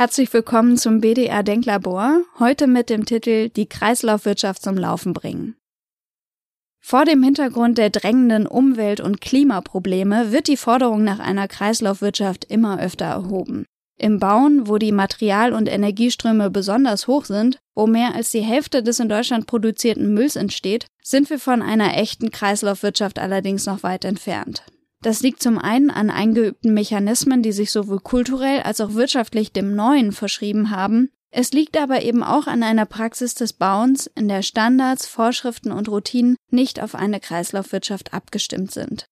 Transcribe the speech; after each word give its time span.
Herzlich 0.00 0.32
willkommen 0.32 0.78
zum 0.78 1.02
BDR 1.02 1.42
Denklabor, 1.42 2.22
heute 2.38 2.66
mit 2.66 2.88
dem 2.88 3.04
Titel 3.04 3.50
Die 3.50 3.68
Kreislaufwirtschaft 3.68 4.62
zum 4.62 4.78
Laufen 4.78 5.12
bringen. 5.12 5.56
Vor 6.78 7.04
dem 7.04 7.22
Hintergrund 7.22 7.76
der 7.76 7.90
drängenden 7.90 8.46
Umwelt- 8.46 9.02
und 9.02 9.20
Klimaprobleme 9.20 10.32
wird 10.32 10.48
die 10.48 10.56
Forderung 10.56 11.04
nach 11.04 11.18
einer 11.18 11.48
Kreislaufwirtschaft 11.48 12.46
immer 12.46 12.80
öfter 12.80 13.04
erhoben. 13.04 13.66
Im 13.98 14.18
Bauen, 14.18 14.68
wo 14.68 14.78
die 14.78 14.90
Material- 14.90 15.52
und 15.52 15.68
Energieströme 15.68 16.48
besonders 16.48 17.06
hoch 17.06 17.26
sind, 17.26 17.58
wo 17.74 17.86
mehr 17.86 18.14
als 18.14 18.30
die 18.30 18.40
Hälfte 18.40 18.82
des 18.82 19.00
in 19.00 19.10
Deutschland 19.10 19.46
produzierten 19.46 20.14
Mülls 20.14 20.34
entsteht, 20.34 20.86
sind 21.02 21.28
wir 21.28 21.38
von 21.38 21.60
einer 21.60 21.98
echten 21.98 22.30
Kreislaufwirtschaft 22.30 23.18
allerdings 23.18 23.66
noch 23.66 23.82
weit 23.82 24.06
entfernt. 24.06 24.62
Das 25.02 25.22
liegt 25.22 25.42
zum 25.42 25.58
einen 25.58 25.90
an 25.90 26.10
eingeübten 26.10 26.74
Mechanismen, 26.74 27.42
die 27.42 27.52
sich 27.52 27.70
sowohl 27.70 28.00
kulturell 28.00 28.60
als 28.62 28.80
auch 28.80 28.94
wirtschaftlich 28.94 29.52
dem 29.52 29.74
Neuen 29.74 30.12
verschrieben 30.12 30.70
haben. 30.70 31.10
Es 31.30 31.52
liegt 31.52 31.76
aber 31.78 32.02
eben 32.02 32.22
auch 32.22 32.46
an 32.46 32.62
einer 32.62 32.86
Praxis 32.86 33.34
des 33.34 33.52
Bauens, 33.52 34.06
in 34.08 34.28
der 34.28 34.42
Standards, 34.42 35.06
Vorschriften 35.06 35.70
und 35.70 35.88
Routinen 35.88 36.36
nicht 36.50 36.82
auf 36.82 36.94
eine 36.94 37.20
Kreislaufwirtschaft 37.20 38.12
abgestimmt 38.12 38.72
sind. 38.72 39.06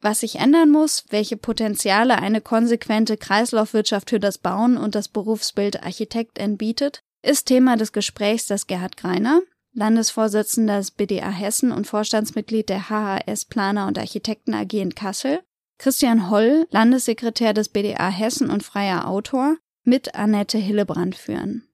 Was 0.00 0.20
sich 0.20 0.36
ändern 0.36 0.70
muss, 0.70 1.04
welche 1.10 1.36
Potenziale 1.36 2.18
eine 2.18 2.40
konsequente 2.40 3.16
Kreislaufwirtschaft 3.16 4.10
für 4.10 4.20
das 4.20 4.38
Bauen 4.38 4.76
und 4.76 4.94
das 4.94 5.08
Berufsbild 5.08 5.82
Architekt 5.82 6.38
bietet, 6.56 7.00
ist 7.22 7.46
Thema 7.46 7.76
des 7.76 7.92
Gesprächs, 7.92 8.46
das 8.46 8.66
Gerhard 8.66 8.96
Greiner, 8.96 9.42
Landesvorsitzender 9.78 10.78
des 10.78 10.90
BDA 10.90 11.30
Hessen 11.30 11.70
und 11.70 11.86
Vorstandsmitglied 11.86 12.68
der 12.68 12.90
HHS 12.90 13.44
Planer 13.44 13.86
und 13.86 13.96
Architekten 13.96 14.52
AG 14.52 14.72
in 14.72 14.94
Kassel, 14.94 15.40
Christian 15.78 16.30
Holl, 16.30 16.66
Landessekretär 16.70 17.54
des 17.54 17.68
BDA 17.68 18.08
Hessen 18.08 18.50
und 18.50 18.64
freier 18.64 19.06
Autor, 19.06 19.56
mit 19.84 20.16
Annette 20.16 20.58
Hillebrand 20.58 21.14
führen. 21.14 21.68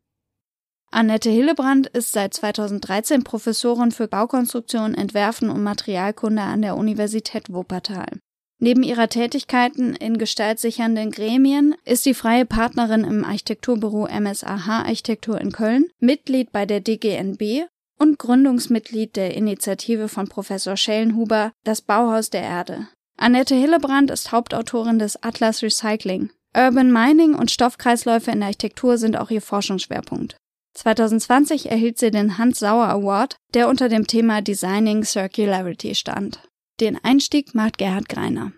Annette 0.90 1.30
Hillebrand 1.30 1.86
ist 1.88 2.12
seit 2.12 2.34
2013 2.34 3.24
Professorin 3.24 3.90
für 3.90 4.06
Baukonstruktion, 4.06 4.94
Entwerfen 4.94 5.48
und 5.48 5.62
Materialkunde 5.62 6.42
an 6.42 6.60
der 6.60 6.76
Universität 6.76 7.50
Wuppertal. 7.52 8.20
Neben 8.60 8.82
ihrer 8.82 9.08
Tätigkeiten 9.08 9.96
in 9.96 10.18
gestaltsichernden 10.18 11.10
Gremien 11.10 11.74
ist 11.84 12.04
sie 12.04 12.14
freie 12.14 12.44
Partnerin 12.44 13.02
im 13.02 13.24
Architekturbüro 13.24 14.06
MSAH 14.06 14.84
Architektur 14.84 15.40
in 15.40 15.52
Köln, 15.52 15.86
Mitglied 15.98 16.52
bei 16.52 16.64
der 16.66 16.80
DGNB 16.80 17.66
und 17.98 18.18
Gründungsmitglied 18.18 19.16
der 19.16 19.34
Initiative 19.34 20.08
von 20.08 20.28
Professor 20.28 20.76
Schellenhuber 20.76 21.52
Das 21.64 21.82
Bauhaus 21.82 22.30
der 22.30 22.42
Erde. 22.42 22.88
Annette 23.16 23.54
Hillebrand 23.54 24.10
ist 24.10 24.32
Hauptautorin 24.32 24.98
des 24.98 25.22
Atlas 25.22 25.62
Recycling. 25.62 26.30
Urban 26.56 26.92
Mining 26.92 27.34
und 27.34 27.50
Stoffkreisläufe 27.50 28.30
in 28.30 28.40
der 28.40 28.48
Architektur 28.48 28.98
sind 28.98 29.16
auch 29.16 29.30
ihr 29.30 29.42
Forschungsschwerpunkt. 29.42 30.36
2020 30.74 31.70
erhielt 31.70 31.98
sie 31.98 32.10
den 32.10 32.38
Hans 32.38 32.58
Sauer 32.58 32.88
Award, 32.88 33.36
der 33.54 33.68
unter 33.68 33.88
dem 33.88 34.06
Thema 34.06 34.42
Designing 34.42 35.04
Circularity 35.04 35.94
stand. 35.94 36.40
Den 36.80 36.98
Einstieg 37.02 37.54
macht 37.54 37.78
Gerhard 37.78 38.08
Greiner. 38.08 38.52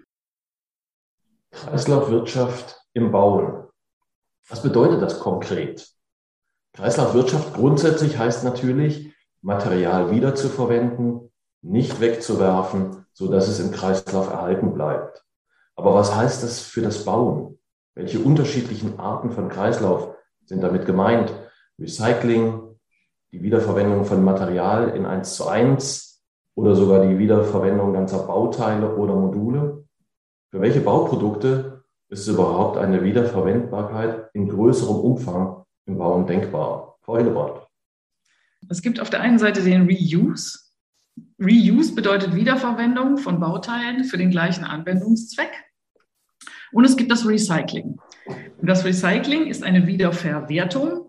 Kreislaufwirtschaft 1.51 2.81
im 2.95 3.13
Bauen. 3.13 3.69
Was 4.49 4.63
bedeutet 4.63 5.03
das 5.03 5.21
konkret? 5.21 5.87
Kreislaufwirtschaft 6.75 7.55
grundsätzlich 7.55 8.17
heißt 8.19 8.45
natürlich, 8.45 9.13
Material 9.47 10.11
wiederzuverwenden, 10.11 11.31
nicht 11.63 12.01
wegzuwerfen, 12.01 13.07
so 13.13 13.31
dass 13.31 13.47
es 13.47 13.61
im 13.61 13.71
Kreislauf 13.71 14.29
erhalten 14.29 14.75
bleibt. 14.75 15.25
Aber 15.77 15.95
was 15.95 16.17
heißt 16.17 16.43
das 16.43 16.59
für 16.59 16.83
das 16.83 17.05
Bauen? 17.05 17.57
Welche 17.95 18.19
unterschiedlichen 18.19 18.99
Arten 18.99 19.31
von 19.31 19.49
Kreislauf 19.49 20.17
sind 20.47 20.65
damit 20.65 20.85
gemeint? 20.85 21.33
Recycling, 21.79 22.61
die 23.31 23.41
Wiederverwendung 23.41 24.05
von 24.05 24.25
Material 24.25 24.89
in 24.89 25.07
1 25.07 25.37
zu 25.37 25.47
1 25.47 26.25
oder 26.57 26.75
sogar 26.75 27.07
die 27.07 27.17
Wiederverwendung 27.17 27.93
ganzer 27.93 28.27
Bauteile 28.27 28.97
oder 28.97 29.15
Module? 29.15 29.85
Für 30.51 30.61
welche 30.61 30.81
Bauprodukte 30.81 31.85
ist 32.09 32.27
überhaupt 32.27 32.79
eine 32.79 33.05
Wiederverwendbarkeit 33.05 34.29
in 34.33 34.49
größerem 34.49 34.97
Umfang 34.97 35.65
im 35.87 35.99
Bauen 35.99 36.27
denkbar? 36.27 36.97
Frau 37.03 37.17
Hillebrand. 37.17 37.66
Es 38.69 38.83
gibt 38.83 39.01
auf 39.01 39.11
der 39.11 39.21
einen 39.21 39.39
Seite 39.39 39.63
den 39.63 39.83
Reuse. 39.83 40.59
Reuse 41.39 41.95
bedeutet 41.95 42.35
Wiederverwendung 42.35 43.19
von 43.19 43.41
Bauteilen 43.41 44.05
für 44.05 44.19
den 44.19 44.31
gleichen 44.31 44.65
Anwendungszweck. 44.65 45.53
Und 46.73 46.85
es 46.85 46.97
gibt 46.97 47.11
das 47.11 47.27
Recycling. 47.27 47.99
Und 48.27 48.67
das 48.67 48.85
Recycling 48.85 49.47
ist 49.47 49.63
eine 49.63 49.87
Wiederverwertung. 49.87 51.07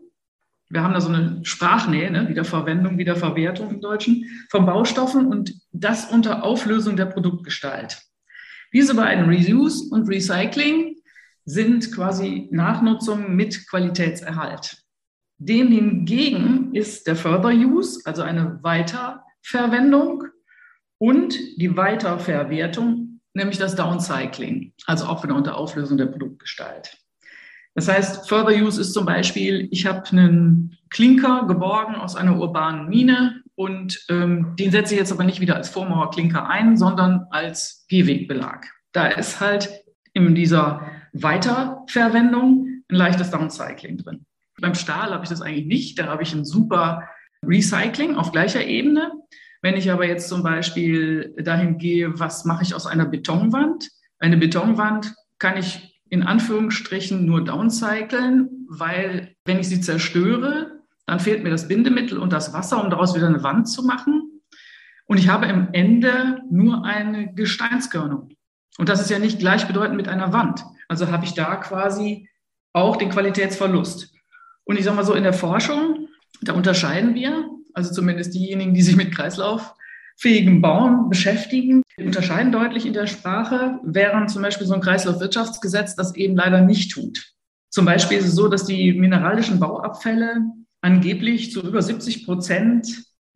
Wir 0.69 0.83
haben 0.83 0.93
da 0.93 1.01
so 1.01 1.09
eine 1.09 1.43
Sprachnähe, 1.43 2.11
ne? 2.11 2.27
Wiederverwendung, 2.27 2.97
Wiederverwertung 2.97 3.69
im 3.71 3.81
Deutschen, 3.81 4.25
von 4.49 4.65
Baustoffen 4.65 5.27
und 5.27 5.53
das 5.71 6.11
unter 6.11 6.43
Auflösung 6.43 6.97
der 6.97 7.05
Produktgestalt. 7.05 8.01
Diese 8.73 8.95
beiden 8.95 9.25
Reuse 9.29 9.89
und 9.91 10.09
Recycling 10.09 10.97
sind 11.45 11.93
quasi 11.93 12.49
Nachnutzung 12.51 13.33
mit 13.33 13.67
Qualitätserhalt. 13.69 14.83
Dem 15.39 15.67
hingegen 15.67 16.73
ist 16.73 17.05
der 17.05 17.15
Further 17.15 17.49
Use, 17.49 18.01
also 18.05 18.23
eine 18.23 18.59
Weiterverwendung 18.63 20.23
und 20.97 21.37
die 21.57 21.77
Weiterverwertung, 21.77 23.19
nämlich 23.33 23.59
das 23.59 23.75
Downcycling, 23.75 24.73
also 24.87 25.05
auch 25.05 25.23
wieder 25.23 25.35
unter 25.35 25.57
Auflösung 25.57 25.97
der 25.97 26.07
Produktgestalt. 26.07 26.97
Das 27.75 27.87
heißt, 27.87 28.27
Further 28.27 28.59
Use 28.59 28.81
ist 28.81 28.93
zum 28.93 29.05
Beispiel, 29.05 29.67
ich 29.69 29.85
habe 29.85 30.03
einen 30.09 30.75
Klinker 30.89 31.45
geborgen 31.47 31.93
aus 31.93 32.15
einer 32.15 32.39
urbanen 32.39 32.89
Mine 32.89 33.43
und 33.53 34.03
ähm, 34.09 34.55
den 34.57 34.71
setze 34.71 34.95
ich 34.95 34.99
jetzt 34.99 35.11
aber 35.11 35.23
nicht 35.23 35.41
wieder 35.41 35.55
als 35.55 35.69
Vormauerklinker 35.69 36.49
ein, 36.49 36.77
sondern 36.77 37.27
als 37.29 37.85
Gehwegbelag. 37.89 38.65
Da 38.93 39.07
ist 39.07 39.39
halt 39.39 39.83
in 40.13 40.33
dieser 40.33 40.89
Weiterverwendung 41.13 42.83
ein 42.89 42.95
leichtes 42.95 43.29
Downcycling 43.29 43.97
drin. 43.97 44.26
Beim 44.59 44.73
Stahl 44.73 45.11
habe 45.11 45.23
ich 45.23 45.29
das 45.29 45.41
eigentlich 45.41 45.65
nicht. 45.65 45.99
Da 45.99 46.07
habe 46.07 46.23
ich 46.23 46.33
ein 46.33 46.45
super 46.45 47.07
Recycling 47.45 48.15
auf 48.15 48.31
gleicher 48.31 48.65
Ebene. 48.65 49.11
Wenn 49.61 49.75
ich 49.75 49.91
aber 49.91 50.07
jetzt 50.07 50.29
zum 50.29 50.43
Beispiel 50.43 51.35
dahin 51.37 51.77
gehe, 51.77 52.19
was 52.19 52.45
mache 52.45 52.63
ich 52.63 52.73
aus 52.73 52.85
einer 52.85 53.05
Betonwand? 53.05 53.89
Eine 54.19 54.37
Betonwand 54.37 55.13
kann 55.39 55.57
ich 55.57 56.01
in 56.09 56.23
Anführungsstrichen 56.23 57.25
nur 57.25 57.43
downcyclen, 57.43 58.67
weil 58.69 59.35
wenn 59.45 59.59
ich 59.59 59.67
sie 59.67 59.81
zerstöre, 59.81 60.81
dann 61.05 61.19
fehlt 61.19 61.43
mir 61.43 61.49
das 61.49 61.67
Bindemittel 61.67 62.17
und 62.17 62.33
das 62.33 62.53
Wasser, 62.53 62.83
um 62.83 62.89
daraus 62.89 63.15
wieder 63.15 63.27
eine 63.27 63.43
Wand 63.43 63.69
zu 63.69 63.83
machen. 63.83 64.41
Und 65.05 65.17
ich 65.17 65.29
habe 65.29 65.45
im 65.45 65.69
Ende 65.71 66.41
nur 66.49 66.83
eine 66.85 67.33
Gesteinskörnung. 67.33 68.29
Und 68.77 68.89
das 68.89 69.01
ist 69.01 69.09
ja 69.09 69.19
nicht 69.19 69.39
gleichbedeutend 69.39 69.97
mit 69.97 70.07
einer 70.07 70.33
Wand. 70.33 70.63
Also 70.87 71.09
habe 71.11 71.25
ich 71.25 71.33
da 71.33 71.55
quasi 71.55 72.29
auch 72.73 72.97
den 72.97 73.09
Qualitätsverlust. 73.09 74.13
Und 74.67 74.77
ich 74.77 74.83
sage 74.85 74.97
mal 74.97 75.05
so, 75.05 75.13
in 75.13 75.23
der 75.23 75.33
Forschung, 75.33 76.09
da 76.41 76.53
unterscheiden 76.53 77.15
wir, 77.15 77.49
also 77.73 77.93
zumindest 77.93 78.33
diejenigen, 78.33 78.73
die 78.73 78.81
sich 78.81 78.97
mit 78.97 79.15
kreislauffähigem 79.15 80.61
Bauen 80.61 81.09
beschäftigen, 81.09 81.83
unterscheiden 81.97 82.51
deutlich 82.51 82.85
in 82.85 82.93
der 82.93 83.07
Sprache, 83.07 83.79
während 83.83 84.29
zum 84.29 84.41
Beispiel 84.41 84.67
so 84.67 84.73
ein 84.73 84.81
Kreislaufwirtschaftsgesetz 84.81 85.95
das 85.95 86.15
eben 86.15 86.35
leider 86.35 86.61
nicht 86.61 86.91
tut. 86.91 87.33
Zum 87.69 87.85
Beispiel 87.85 88.17
ist 88.17 88.27
es 88.27 88.35
so, 88.35 88.49
dass 88.49 88.65
die 88.65 88.93
mineralischen 88.93 89.59
Bauabfälle 89.59 90.41
angeblich 90.81 91.51
zu 91.51 91.61
über 91.61 91.81
70 91.81 92.25
Prozent 92.25 92.87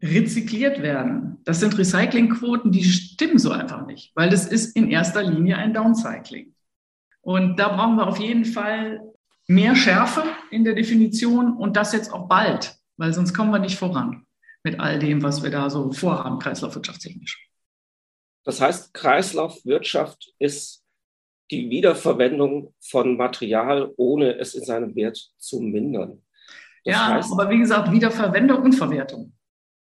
rezykliert 0.04 0.82
werden. 0.82 1.38
Das 1.46 1.60
sind 1.60 1.78
Recyclingquoten, 1.78 2.72
die 2.72 2.84
stimmen 2.84 3.38
so 3.38 3.52
einfach 3.52 3.86
nicht, 3.86 4.12
weil 4.16 4.30
das 4.30 4.46
ist 4.48 4.76
in 4.76 4.90
erster 4.90 5.24
Linie 5.24 5.58
ein 5.58 5.74
Downcycling. 5.74 6.54
Und 7.22 7.58
da 7.58 7.70
brauchen 7.70 7.98
wir 7.98 8.08
auf 8.08 8.20
jeden 8.20 8.46
Fall 8.46 9.02
mehr 9.52 9.76
Schärfe 9.76 10.24
in 10.50 10.64
der 10.64 10.74
Definition 10.74 11.58
und 11.58 11.76
das 11.76 11.94
jetzt 11.94 12.14
auch 12.14 12.28
bald, 12.28 12.76
weil 12.98 13.14
sonst 13.14 13.34
kommen 13.34 13.52
wir 13.52 13.60
nicht 13.60 13.78
voran 13.78 14.26
mit 14.64 14.80
all 14.80 15.00
dem, 15.00 15.24
was 15.24 15.44
wir 15.44 15.50
da 15.50 15.70
so 15.70 15.92
vorhaben, 15.92 16.40
kreislaufwirtschaftstechnisch. 16.40 17.48
Das 18.44 18.62
heißt, 18.62 18.94
Kreislaufwirtschaft 18.94 20.34
ist 20.40 20.84
die 21.52 21.70
Wiederverwendung 21.70 22.74
von 22.80 23.18
Material, 23.18 23.92
ohne 23.98 24.38
es 24.38 24.56
in 24.56 24.64
seinem 24.64 24.96
Wert 24.96 25.18
zu 25.38 25.60
mindern. 25.60 26.24
Das 26.86 26.96
ja, 26.96 27.08
heißt, 27.10 27.32
aber 27.34 27.50
wie 27.50 27.60
gesagt, 27.60 27.92
Wiederverwendung 27.92 28.62
und 28.64 28.74
Verwertung. 28.74 29.34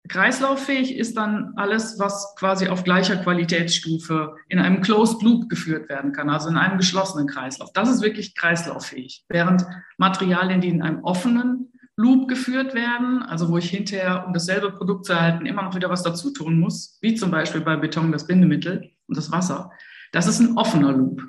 Kreislauffähig 0.07 0.97
ist 0.97 1.15
dann 1.15 1.53
alles, 1.55 1.99
was 1.99 2.35
quasi 2.35 2.67
auf 2.67 2.83
gleicher 2.83 3.17
Qualitätsstufe 3.17 4.35
in 4.49 4.59
einem 4.59 4.81
Closed 4.81 5.21
Loop 5.21 5.47
geführt 5.47 5.89
werden 5.89 6.11
kann, 6.11 6.29
also 6.29 6.49
in 6.49 6.57
einem 6.57 6.77
geschlossenen 6.77 7.27
Kreislauf. 7.27 7.71
Das 7.73 7.89
ist 7.89 8.01
wirklich 8.01 8.35
kreislauffähig. 8.35 9.23
Während 9.29 9.65
Materialien, 9.97 10.59
die 10.59 10.69
in 10.69 10.81
einem 10.81 11.03
offenen 11.03 11.71
Loop 11.97 12.27
geführt 12.27 12.73
werden, 12.73 13.21
also 13.21 13.49
wo 13.49 13.57
ich 13.57 13.69
hinterher, 13.69 14.25
um 14.25 14.33
dasselbe 14.33 14.71
Produkt 14.71 15.05
zu 15.05 15.13
erhalten, 15.13 15.45
immer 15.45 15.61
noch 15.61 15.75
wieder 15.75 15.89
was 15.89 16.03
dazu 16.03 16.31
tun 16.31 16.59
muss, 16.59 16.97
wie 17.01 17.15
zum 17.15 17.29
Beispiel 17.29 17.61
bei 17.61 17.75
Beton 17.75 18.11
das 18.11 18.25
Bindemittel 18.25 18.89
und 19.07 19.17
das 19.17 19.31
Wasser, 19.31 19.71
das 20.11 20.27
ist 20.27 20.39
ein 20.39 20.57
offener 20.57 20.91
Loop. 20.93 21.21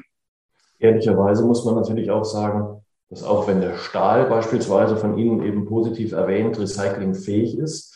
Ehrlicherweise 0.79 1.45
muss 1.45 1.65
man 1.65 1.75
natürlich 1.75 2.11
auch 2.11 2.25
sagen, 2.25 2.83
dass 3.11 3.23
auch 3.23 3.47
wenn 3.47 3.61
der 3.61 3.77
Stahl 3.77 4.25
beispielsweise 4.25 4.97
von 4.97 5.19
Ihnen 5.19 5.43
eben 5.43 5.67
positiv 5.67 6.13
erwähnt 6.13 6.59
recyclingfähig 6.59 7.59
ist, 7.59 7.92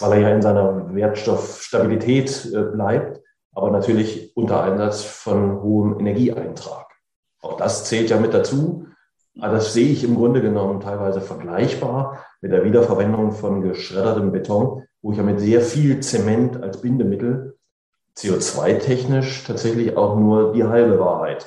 weil 0.00 0.12
er 0.12 0.28
ja 0.28 0.34
in 0.34 0.42
seiner 0.42 0.94
Wertstoffstabilität 0.94 2.50
äh, 2.52 2.62
bleibt, 2.62 3.20
aber 3.52 3.70
natürlich 3.70 4.36
unter 4.36 4.62
Einsatz 4.62 5.02
von 5.02 5.62
hohem 5.62 5.98
Energieeintrag. 5.98 6.86
Auch 7.40 7.56
das 7.56 7.84
zählt 7.84 8.10
ja 8.10 8.18
mit 8.18 8.34
dazu. 8.34 8.86
Aber 9.38 9.54
das 9.54 9.74
sehe 9.74 9.90
ich 9.90 10.02
im 10.02 10.14
Grunde 10.14 10.40
genommen 10.40 10.80
teilweise 10.80 11.20
vergleichbar 11.20 12.24
mit 12.40 12.52
der 12.52 12.64
Wiederverwendung 12.64 13.32
von 13.32 13.60
geschreddertem 13.60 14.32
Beton, 14.32 14.84
wo 15.02 15.12
ich 15.12 15.18
ja 15.18 15.22
mit 15.22 15.40
sehr 15.40 15.60
viel 15.60 16.00
Zement 16.00 16.62
als 16.62 16.80
Bindemittel 16.80 17.56
CO2-technisch 18.16 19.44
tatsächlich 19.44 19.96
auch 19.96 20.16
nur 20.18 20.54
die 20.54 20.64
halbe 20.64 20.98
Wahrheit 20.98 21.46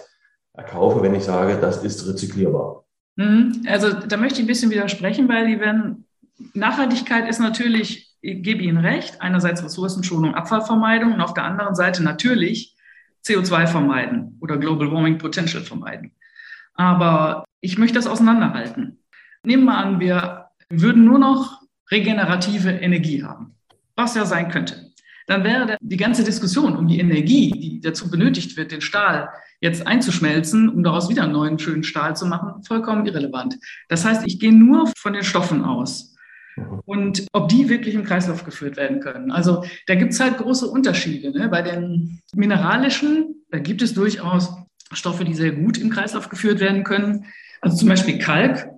erkaufe, 0.54 1.02
wenn 1.02 1.16
ich 1.16 1.24
sage, 1.24 1.58
das 1.60 1.84
ist 1.84 2.08
rezyklierbar. 2.08 2.86
Mhm. 3.16 3.66
Also 3.68 3.92
da 3.92 4.18
möchte 4.18 4.40
ich 4.40 4.46
ein 4.46 4.48
bisschen 4.48 4.72
widersprechen, 4.72 5.28
weil 5.28 5.48
die 5.48 5.60
wenn 5.60 6.06
Nachhaltigkeit 6.54 7.28
ist 7.28 7.40
natürlich, 7.40 8.09
ich 8.22 8.44
gebe 8.44 8.64
Ihnen 8.64 8.78
recht, 8.78 9.22
einerseits 9.22 9.64
Ressourcenschonung, 9.64 10.36
Abfallvermeidung 10.36 11.14
und 11.14 11.22
auf 11.22 11.34
der 11.34 11.46
anderen 11.46 11.76
Seite 11.76 12.04
natürlich 12.04 12.76
CO2 13.26 13.68
vermeiden 13.68 14.38
oder 14.42 14.58
Global 14.58 14.92
Warming 14.92 15.18
Potential 15.18 15.64
vermeiden. 15.64 16.12
Aber 16.74 17.46
ich 17.62 17.78
möchte 17.78 17.96
das 17.96 18.08
auseinanderhalten. 18.08 19.00
Nehmen 19.44 19.66
wir 19.66 19.78
an, 19.78 20.00
wir 20.00 20.50
würden 20.70 21.06
nur 21.06 21.20
noch 21.20 21.62
regenerative 21.92 22.70
Energie 22.72 23.24
haben, 23.24 23.56
was 23.96 24.16
ja 24.16 24.26
sein 24.26 24.50
könnte. 24.50 24.90
Dann 25.28 25.44
wäre 25.44 25.78
die 25.82 25.98
ganze 25.98 26.24
Diskussion 26.24 26.76
um 26.76 26.88
die 26.88 27.00
Energie, 27.00 27.52
die 27.52 27.82
dazu 27.82 28.10
benötigt 28.10 28.58
wird, 28.58 28.72
den 28.72 28.82
Stahl 28.82 29.30
jetzt 29.62 29.86
einzuschmelzen, 29.86 30.70
um 30.70 30.84
daraus 30.84 31.10
wieder 31.10 31.24
einen 31.24 31.34
neuen 31.34 31.60
schönen 31.60 31.84
Stahl 31.84 32.16
zu 32.16 32.26
machen, 32.26 32.64
vollkommen 32.64 33.06
irrelevant. 33.06 33.58
Das 33.90 34.06
heißt, 34.06 34.26
ich 34.26 34.40
gehe 34.40 34.54
nur 34.54 34.92
von 34.98 35.14
den 35.14 35.24
Stoffen 35.24 35.64
aus 35.64 36.16
und 36.86 37.26
ob 37.34 37.50
die 37.50 37.70
wirklich 37.70 37.96
im 37.96 38.04
Kreislauf 38.04 38.44
geführt 38.44 38.78
werden 38.78 39.00
können. 39.00 39.32
Also 39.32 39.64
da 39.88 39.96
gibt 39.96 40.14
es 40.14 40.20
halt 40.20 40.38
große 40.38 40.68
Unterschiede. 40.68 41.32
Ne? 41.32 41.50
Bei 41.50 41.62
den 41.62 42.22
mineralischen, 42.34 43.44
da 43.52 43.60
gibt 43.60 43.82
es 43.82 43.94
durchaus 43.94 44.54
Stoffe, 44.92 45.26
die 45.26 45.34
sehr 45.34 45.52
gut 45.52 45.78
im 45.78 45.90
Kreislauf 45.90 46.30
geführt 46.30 46.60
werden 46.60 46.84
können. 46.84 47.26
Also 47.62 47.78
zum 47.78 47.90
Beispiel 47.90 48.18
Kalk 48.18 48.70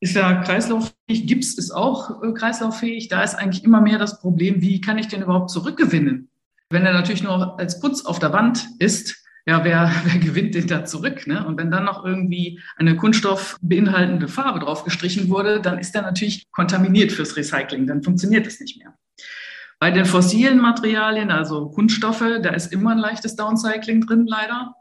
ist 0.00 0.14
ja 0.14 0.42
kreislauffähig, 0.42 1.26
Gips 1.26 1.54
ist 1.54 1.70
auch 1.70 2.22
äh, 2.22 2.32
kreislauffähig. 2.32 3.08
Da 3.08 3.22
ist 3.22 3.34
eigentlich 3.34 3.64
immer 3.64 3.80
mehr 3.80 3.98
das 3.98 4.20
Problem, 4.20 4.60
wie 4.60 4.80
kann 4.80 4.98
ich 4.98 5.08
den 5.08 5.22
überhaupt 5.22 5.50
zurückgewinnen? 5.50 6.28
Wenn 6.70 6.84
er 6.84 6.92
natürlich 6.92 7.22
nur 7.22 7.58
als 7.58 7.80
Putz 7.80 8.04
auf 8.04 8.18
der 8.18 8.32
Wand 8.32 8.68
ist, 8.78 9.25
ja, 9.46 9.64
wer, 9.64 9.90
wer 10.04 10.18
gewinnt 10.20 10.54
den 10.54 10.66
da 10.66 10.84
zurück? 10.84 11.26
Ne? 11.26 11.46
Und 11.46 11.58
wenn 11.58 11.70
dann 11.70 11.84
noch 11.84 12.04
irgendwie 12.04 12.60
eine 12.76 12.96
Kunststoff 12.96 13.56
beinhaltende 13.62 14.28
Farbe 14.28 14.58
drauf 14.58 14.84
gestrichen 14.84 15.28
wurde, 15.28 15.60
dann 15.60 15.78
ist 15.78 15.94
der 15.94 16.02
natürlich 16.02 16.50
kontaminiert 16.50 17.12
fürs 17.12 17.36
Recycling. 17.36 17.86
Dann 17.86 18.02
funktioniert 18.02 18.46
es 18.46 18.60
nicht 18.60 18.78
mehr. 18.78 18.94
Bei 19.78 19.90
den 19.90 20.06
fossilen 20.06 20.58
Materialien, 20.60 21.30
also 21.30 21.68
Kunststoffe, 21.68 22.24
da 22.42 22.50
ist 22.50 22.72
immer 22.72 22.92
ein 22.92 22.98
leichtes 22.98 23.36
Downcycling 23.36 24.06
drin, 24.06 24.26
leider. 24.26 24.74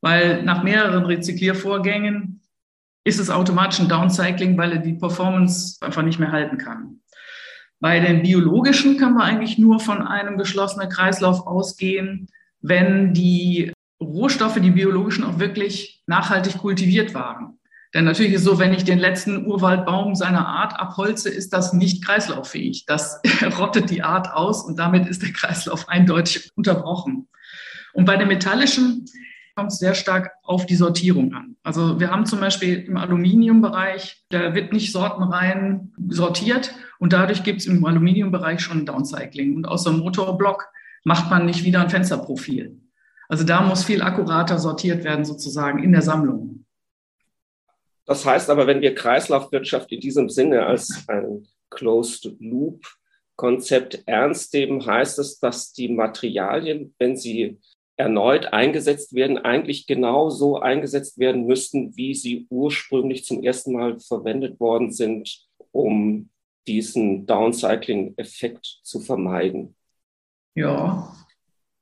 Weil 0.00 0.42
nach 0.42 0.62
mehreren 0.62 1.04
Rezykliervorgängen 1.04 2.40
ist 3.04 3.20
es 3.20 3.30
automatisch 3.30 3.80
ein 3.80 3.88
Downcycling, 3.88 4.56
weil 4.56 4.72
er 4.72 4.78
die 4.78 4.94
Performance 4.94 5.76
einfach 5.80 6.02
nicht 6.02 6.18
mehr 6.18 6.32
halten 6.32 6.56
kann. 6.56 7.00
Bei 7.78 8.00
den 8.00 8.22
biologischen 8.22 8.96
kann 8.96 9.14
man 9.14 9.22
eigentlich 9.22 9.58
nur 9.58 9.80
von 9.80 10.02
einem 10.06 10.38
geschlossenen 10.38 10.88
Kreislauf 10.88 11.46
ausgehen, 11.46 12.28
wenn 12.60 13.12
die 13.12 13.72
Rohstoffe, 14.02 14.60
die 14.60 14.70
biologischen, 14.70 15.24
auch 15.24 15.38
wirklich 15.38 16.02
nachhaltig 16.06 16.58
kultiviert 16.58 17.14
waren. 17.14 17.58
Denn 17.94 18.04
natürlich 18.04 18.32
ist 18.32 18.44
so, 18.44 18.58
wenn 18.58 18.72
ich 18.72 18.84
den 18.84 18.98
letzten 18.98 19.46
Urwaldbaum 19.46 20.14
seiner 20.14 20.46
Art 20.46 20.78
abholze, 20.80 21.28
ist 21.28 21.52
das 21.52 21.72
nicht 21.74 22.04
kreislauffähig. 22.04 22.86
Das 22.86 23.20
rottet 23.58 23.90
die 23.90 24.02
Art 24.02 24.32
aus 24.32 24.64
und 24.64 24.78
damit 24.78 25.06
ist 25.06 25.22
der 25.22 25.32
Kreislauf 25.32 25.88
eindeutig 25.88 26.50
unterbrochen. 26.54 27.28
Und 27.92 28.06
bei 28.06 28.16
den 28.16 28.28
metallischen 28.28 29.04
kommt 29.54 29.72
es 29.72 29.78
sehr 29.78 29.94
stark 29.94 30.30
auf 30.42 30.64
die 30.64 30.76
Sortierung 30.76 31.34
an. 31.34 31.56
Also 31.62 32.00
wir 32.00 32.10
haben 32.10 32.24
zum 32.24 32.40
Beispiel 32.40 32.78
im 32.78 32.96
Aluminiumbereich, 32.96 34.24
da 34.30 34.54
wird 34.54 34.72
nicht 34.72 34.92
sortenrein 34.92 35.92
sortiert 36.08 36.74
und 36.98 37.12
dadurch 37.12 37.42
gibt 37.42 37.60
es 37.60 37.66
im 37.66 37.84
Aluminiumbereich 37.84 38.60
schon 38.60 38.86
Downcycling. 38.86 39.54
Und 39.56 39.66
aus 39.66 39.84
dem 39.84 39.98
Motorblock 39.98 40.68
macht 41.04 41.30
man 41.30 41.44
nicht 41.44 41.64
wieder 41.64 41.82
ein 41.82 41.90
Fensterprofil. 41.90 42.81
Also 43.32 43.44
da 43.44 43.62
muss 43.62 43.82
viel 43.82 44.02
akkurater 44.02 44.58
sortiert 44.58 45.04
werden, 45.04 45.24
sozusagen 45.24 45.82
in 45.82 45.92
der 45.92 46.02
Sammlung. 46.02 46.66
Das 48.04 48.26
heißt 48.26 48.50
aber, 48.50 48.66
wenn 48.66 48.82
wir 48.82 48.94
Kreislaufwirtschaft 48.94 49.90
in 49.90 50.00
diesem 50.00 50.28
Sinne 50.28 50.66
als 50.66 51.06
ein 51.08 51.48
Closed 51.70 52.36
Loop 52.40 52.84
Konzept 53.36 54.02
ernst 54.04 54.52
nehmen, 54.52 54.84
heißt 54.84 55.18
es, 55.18 55.40
dass 55.40 55.72
die 55.72 55.88
Materialien, 55.88 56.94
wenn 56.98 57.16
sie 57.16 57.58
erneut 57.96 58.52
eingesetzt 58.52 59.14
werden, 59.14 59.38
eigentlich 59.38 59.86
genauso 59.86 60.60
eingesetzt 60.60 61.18
werden 61.18 61.46
müssten, 61.46 61.96
wie 61.96 62.14
sie 62.14 62.46
ursprünglich 62.50 63.24
zum 63.24 63.42
ersten 63.42 63.72
Mal 63.72 63.98
verwendet 63.98 64.60
worden 64.60 64.92
sind, 64.92 65.48
um 65.70 66.28
diesen 66.66 67.24
Downcycling-Effekt 67.24 68.80
zu 68.82 69.00
vermeiden. 69.00 69.74
Ja. 70.54 71.16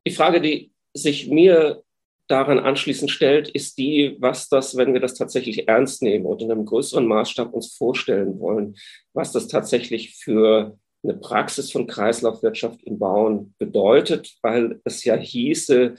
Die 0.06 0.12
Frage, 0.12 0.40
die 0.40 0.69
sich 0.94 1.28
mir 1.28 1.82
daran 2.30 2.60
anschließend 2.60 3.10
stellt, 3.10 3.48
ist 3.48 3.76
die, 3.78 4.16
was 4.20 4.48
das, 4.48 4.76
wenn 4.76 4.92
wir 4.92 5.00
das 5.00 5.14
tatsächlich 5.14 5.66
ernst 5.66 6.00
nehmen 6.02 6.26
und 6.26 6.40
in 6.42 6.50
einem 6.50 6.64
größeren 6.64 7.06
Maßstab 7.06 7.52
uns 7.52 7.74
vorstellen 7.74 8.38
wollen, 8.38 8.76
was 9.12 9.32
das 9.32 9.48
tatsächlich 9.48 10.16
für 10.16 10.78
eine 11.02 11.14
Praxis 11.14 11.72
von 11.72 11.86
Kreislaufwirtschaft 11.86 12.82
im 12.84 12.98
Bauen 12.98 13.54
bedeutet, 13.58 14.36
weil 14.42 14.80
es 14.84 15.02
ja 15.04 15.16
hieße, 15.16 15.94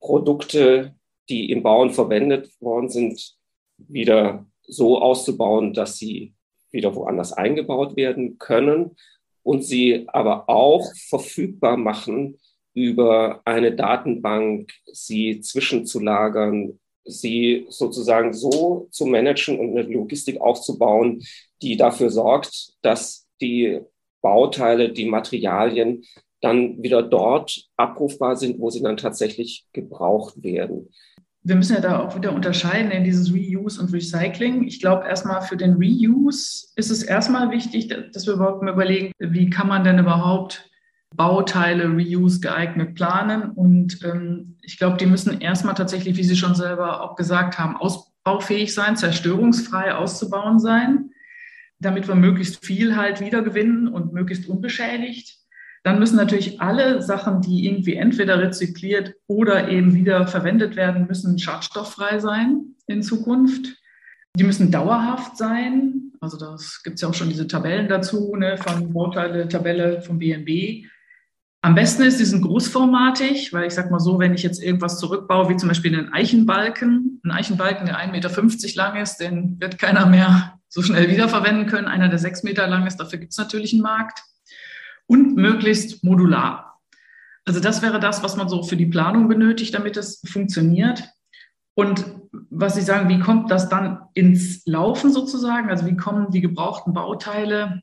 Produkte, 0.00 0.96
die 1.28 1.50
im 1.52 1.62
Bauen 1.62 1.90
verwendet 1.90 2.50
worden 2.60 2.88
sind, 2.88 3.36
wieder 3.78 4.46
so 4.66 5.00
auszubauen, 5.00 5.74
dass 5.74 5.96
sie 5.96 6.34
wieder 6.72 6.94
woanders 6.96 7.32
eingebaut 7.32 7.94
werden 7.96 8.38
können 8.38 8.96
und 9.44 9.62
sie 9.62 10.08
aber 10.08 10.48
auch 10.48 10.92
verfügbar 11.08 11.76
machen 11.76 12.38
über 12.74 13.42
eine 13.44 13.74
Datenbank, 13.74 14.72
sie 14.92 15.40
zwischenzulagern, 15.40 16.78
sie 17.04 17.66
sozusagen 17.68 18.32
so 18.32 18.88
zu 18.90 19.06
managen 19.06 19.58
und 19.58 19.76
eine 19.76 19.82
Logistik 19.82 20.40
aufzubauen, 20.40 21.22
die 21.60 21.76
dafür 21.76 22.10
sorgt, 22.10 22.74
dass 22.82 23.28
die 23.40 23.80
Bauteile, 24.20 24.92
die 24.92 25.06
Materialien 25.06 26.04
dann 26.40 26.82
wieder 26.82 27.02
dort 27.02 27.68
abrufbar 27.76 28.36
sind, 28.36 28.58
wo 28.58 28.70
sie 28.70 28.82
dann 28.82 28.96
tatsächlich 28.96 29.66
gebraucht 29.72 30.42
werden. 30.42 30.88
Wir 31.44 31.56
müssen 31.56 31.74
ja 31.74 31.80
da 31.80 32.00
auch 32.00 32.14
wieder 32.14 32.32
unterscheiden 32.32 32.92
in 32.92 33.02
dieses 33.02 33.32
Reuse 33.32 33.80
und 33.80 33.92
Recycling. 33.92 34.62
Ich 34.64 34.80
glaube, 34.80 35.06
erstmal 35.06 35.42
für 35.42 35.56
den 35.56 35.72
Reuse 35.74 36.68
ist 36.76 36.90
es 36.90 37.02
erstmal 37.02 37.50
wichtig, 37.50 37.88
dass 38.12 38.26
wir 38.26 38.34
überhaupt 38.34 38.62
mal 38.62 38.72
überlegen, 38.72 39.10
wie 39.18 39.50
kann 39.50 39.66
man 39.66 39.82
denn 39.82 39.98
überhaupt 39.98 40.70
Bauteile 41.14 41.88
Reuse 41.88 42.40
geeignet 42.40 42.94
planen. 42.94 43.50
Und 43.50 44.02
ähm, 44.04 44.56
ich 44.62 44.78
glaube, 44.78 44.96
die 44.96 45.06
müssen 45.06 45.40
erstmal 45.40 45.74
tatsächlich, 45.74 46.16
wie 46.16 46.24
Sie 46.24 46.36
schon 46.36 46.54
selber 46.54 47.02
auch 47.02 47.16
gesagt 47.16 47.58
haben, 47.58 47.76
ausbaufähig 47.76 48.74
sein, 48.74 48.96
zerstörungsfrei 48.96 49.94
auszubauen 49.94 50.58
sein 50.58 51.10
damit 51.82 52.08
wir 52.08 52.14
möglichst 52.14 52.64
viel 52.64 52.96
halt 52.96 53.20
wiedergewinnen 53.20 53.88
und 53.88 54.12
möglichst 54.12 54.48
unbeschädigt. 54.48 55.38
Dann 55.82 55.98
müssen 55.98 56.16
natürlich 56.16 56.60
alle 56.60 57.02
Sachen, 57.02 57.40
die 57.40 57.66
irgendwie 57.66 57.96
entweder 57.96 58.38
rezykliert 58.38 59.14
oder 59.26 59.68
eben 59.68 59.94
wieder 59.94 60.28
verwendet 60.28 60.76
werden, 60.76 61.08
müssen 61.08 61.38
schadstofffrei 61.38 62.20
sein 62.20 62.76
in 62.86 63.02
Zukunft. 63.02 63.76
Die 64.36 64.44
müssen 64.44 64.70
dauerhaft 64.70 65.36
sein. 65.36 66.12
Also 66.20 66.38
das 66.38 66.82
gibt 66.84 66.94
es 66.94 67.02
ja 67.02 67.08
auch 67.08 67.14
schon 67.14 67.28
diese 67.28 67.48
Tabellen 67.48 67.88
dazu, 67.88 68.36
ne, 68.36 68.56
von 68.56 68.92
Vorteile-Tabelle 68.92 70.02
vom 70.02 70.20
BNB. 70.20 70.86
Am 71.64 71.76
besten 71.76 72.02
ist, 72.02 72.18
die 72.18 72.24
sind 72.24 72.42
großformatig, 72.42 73.52
weil 73.52 73.68
ich 73.68 73.74
sag 73.74 73.88
mal 73.92 74.00
so, 74.00 74.18
wenn 74.18 74.34
ich 74.34 74.42
jetzt 74.42 74.60
irgendwas 74.60 74.98
zurückbaue, 74.98 75.48
wie 75.48 75.56
zum 75.56 75.68
Beispiel 75.68 75.96
einen 75.96 76.12
Eichenbalken, 76.12 77.20
ein 77.24 77.30
Eichenbalken, 77.30 77.86
der 77.86 77.98
1,50 77.98 78.10
Meter 78.10 78.76
lang 78.76 79.00
ist, 79.00 79.18
den 79.18 79.60
wird 79.60 79.78
keiner 79.78 80.06
mehr 80.06 80.58
so 80.68 80.82
schnell 80.82 81.08
wiederverwenden 81.08 81.66
können. 81.66 81.86
Einer, 81.86 82.08
der 82.08 82.18
sechs 82.18 82.42
Meter 82.42 82.66
lang 82.66 82.84
ist, 82.86 82.96
dafür 82.96 83.20
gibt 83.20 83.30
es 83.30 83.38
natürlich 83.38 83.72
einen 83.72 83.82
Markt. 83.82 84.24
Und 85.06 85.36
möglichst 85.36 86.02
modular. 86.02 86.80
Also 87.44 87.60
das 87.60 87.80
wäre 87.80 88.00
das, 88.00 88.24
was 88.24 88.36
man 88.36 88.48
so 88.48 88.64
für 88.64 88.76
die 88.76 88.86
Planung 88.86 89.28
benötigt, 89.28 89.72
damit 89.74 89.96
es 89.96 90.20
funktioniert. 90.26 91.04
Und 91.74 92.04
was 92.50 92.74
Sie 92.74 92.82
sagen, 92.82 93.08
wie 93.08 93.20
kommt 93.20 93.52
das 93.52 93.68
dann 93.68 94.00
ins 94.14 94.66
Laufen 94.66 95.12
sozusagen? 95.12 95.70
Also 95.70 95.86
wie 95.86 95.96
kommen 95.96 96.30
die 96.30 96.40
gebrauchten 96.40 96.92
Bauteile 96.92 97.82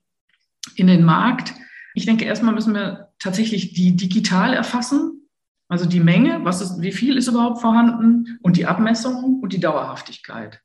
in 0.75 0.87
den 0.87 1.05
Markt? 1.05 1.53
Ich 1.93 2.05
denke, 2.05 2.25
erstmal 2.25 2.53
müssen 2.53 2.73
wir 2.73 3.08
tatsächlich 3.19 3.73
die 3.73 3.95
digital 3.95 4.53
erfassen. 4.53 5.27
Also 5.67 5.85
die 5.85 5.99
Menge, 5.99 6.39
was 6.43 6.61
ist, 6.61 6.81
wie 6.81 6.91
viel 6.91 7.17
ist 7.17 7.27
überhaupt 7.27 7.61
vorhanden 7.61 8.39
und 8.41 8.57
die 8.57 8.65
Abmessung 8.65 9.39
und 9.41 9.53
die 9.53 9.59
Dauerhaftigkeit. 9.59 10.61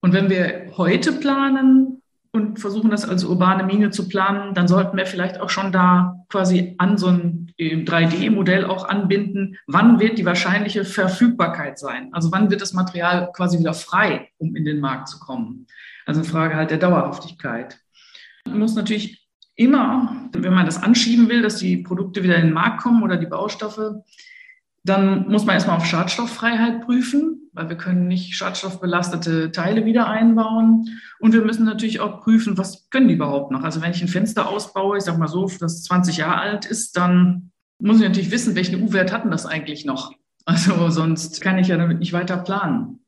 Und 0.00 0.12
wenn 0.12 0.28
wir 0.28 0.72
heute 0.76 1.12
planen 1.12 2.02
und 2.30 2.60
versuchen, 2.60 2.90
das 2.90 3.08
als 3.08 3.24
urbane 3.24 3.64
Mine 3.64 3.90
zu 3.90 4.06
planen, 4.06 4.54
dann 4.54 4.68
sollten 4.68 4.96
wir 4.96 5.06
vielleicht 5.06 5.40
auch 5.40 5.48
schon 5.48 5.72
da 5.72 6.24
quasi 6.28 6.74
an 6.78 6.98
so 6.98 7.08
ein 7.08 7.52
3D-Modell 7.58 8.66
auch 8.66 8.88
anbinden, 8.88 9.56
wann 9.66 9.98
wird 9.98 10.18
die 10.18 10.26
wahrscheinliche 10.26 10.84
Verfügbarkeit 10.84 11.78
sein? 11.78 12.10
Also 12.12 12.30
wann 12.30 12.50
wird 12.50 12.60
das 12.60 12.74
Material 12.74 13.32
quasi 13.32 13.58
wieder 13.58 13.74
frei, 13.74 14.28
um 14.38 14.54
in 14.54 14.64
den 14.64 14.78
Markt 14.78 15.08
zu 15.08 15.18
kommen? 15.18 15.66
Also 16.06 16.20
eine 16.20 16.28
Frage 16.28 16.54
halt 16.54 16.70
der 16.70 16.78
Dauerhaftigkeit. 16.78 17.80
Man 18.46 18.60
muss 18.60 18.74
natürlich 18.74 19.27
immer, 19.58 20.28
wenn 20.32 20.54
man 20.54 20.66
das 20.66 20.82
anschieben 20.82 21.28
will, 21.28 21.42
dass 21.42 21.56
die 21.56 21.78
Produkte 21.78 22.22
wieder 22.22 22.36
in 22.36 22.46
den 22.46 22.54
Markt 22.54 22.80
kommen 22.80 23.02
oder 23.02 23.16
die 23.16 23.26
Baustoffe, 23.26 24.04
dann 24.84 25.28
muss 25.28 25.44
man 25.44 25.54
erstmal 25.54 25.76
auf 25.76 25.84
Schadstofffreiheit 25.84 26.82
prüfen, 26.82 27.50
weil 27.52 27.68
wir 27.68 27.76
können 27.76 28.06
nicht 28.06 28.36
schadstoffbelastete 28.36 29.50
Teile 29.50 29.84
wieder 29.84 30.06
einbauen. 30.08 31.00
Und 31.18 31.32
wir 31.32 31.42
müssen 31.42 31.64
natürlich 31.64 31.98
auch 31.98 32.20
prüfen, 32.20 32.56
was 32.56 32.88
können 32.90 33.08
die 33.08 33.14
überhaupt 33.14 33.50
noch. 33.50 33.64
Also 33.64 33.82
wenn 33.82 33.90
ich 33.90 34.00
ein 34.00 34.08
Fenster 34.08 34.48
ausbaue, 34.48 34.96
ich 34.96 35.04
sage 35.04 35.18
mal 35.18 35.26
so, 35.26 35.50
das 35.58 35.82
20 35.82 36.16
Jahre 36.18 36.38
alt 36.38 36.64
ist, 36.64 36.96
dann 36.96 37.50
muss 37.80 37.96
ich 37.96 38.06
natürlich 38.06 38.30
wissen, 38.30 38.54
welchen 38.54 38.80
U-Wert 38.82 39.12
hatten 39.12 39.30
das 39.30 39.44
eigentlich 39.44 39.84
noch. 39.84 40.12
Also 40.44 40.88
sonst 40.88 41.40
kann 41.40 41.58
ich 41.58 41.68
ja 41.68 41.76
damit 41.76 41.98
nicht 41.98 42.12
weiter 42.12 42.38
planen. 42.38 43.00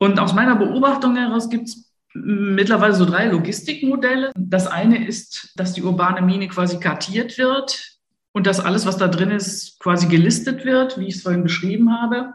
Und 0.00 0.18
aus 0.18 0.34
meiner 0.34 0.56
Beobachtung 0.56 1.14
heraus 1.14 1.50
gibt 1.50 1.68
es 1.68 1.93
mittlerweile 2.14 2.94
so 2.94 3.04
drei 3.04 3.26
Logistikmodelle. 3.26 4.32
Das 4.36 4.66
eine 4.66 5.06
ist, 5.06 5.52
dass 5.56 5.72
die 5.72 5.82
urbane 5.82 6.22
Mine 6.22 6.48
quasi 6.48 6.78
kartiert 6.78 7.36
wird 7.38 7.98
und 8.32 8.46
dass 8.46 8.60
alles, 8.60 8.86
was 8.86 8.96
da 8.96 9.08
drin 9.08 9.30
ist, 9.30 9.78
quasi 9.80 10.06
gelistet 10.06 10.64
wird, 10.64 10.98
wie 10.98 11.06
ich 11.06 11.16
es 11.16 11.22
vorhin 11.22 11.42
beschrieben 11.42 11.92
habe. 11.92 12.32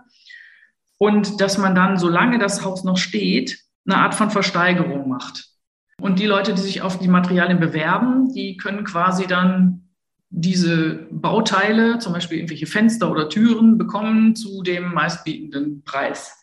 Und 0.97 1.39
dass 1.39 1.57
man 1.57 1.75
dann, 1.75 1.97
solange 1.97 2.39
das 2.39 2.63
Haus 2.63 2.83
noch 2.83 2.97
steht, 2.97 3.59
eine 3.85 3.97
Art 3.97 4.15
von 4.15 4.29
Versteigerung 4.29 5.07
macht. 5.07 5.47
Und 5.99 6.19
die 6.19 6.25
Leute, 6.25 6.53
die 6.53 6.61
sich 6.61 6.81
auf 6.81 6.99
die 6.99 7.07
Materialien 7.07 7.59
bewerben, 7.59 8.33
die 8.33 8.57
können 8.57 8.83
quasi 8.83 9.27
dann 9.27 9.89
diese 10.29 11.07
Bauteile, 11.11 11.99
zum 11.99 12.13
Beispiel 12.13 12.37
irgendwelche 12.37 12.67
Fenster 12.67 13.09
oder 13.09 13.29
Türen, 13.29 13.77
bekommen 13.77 14.35
zu 14.35 14.61
dem 14.61 14.93
meistbietenden 14.93 15.83
Preis. 15.83 16.38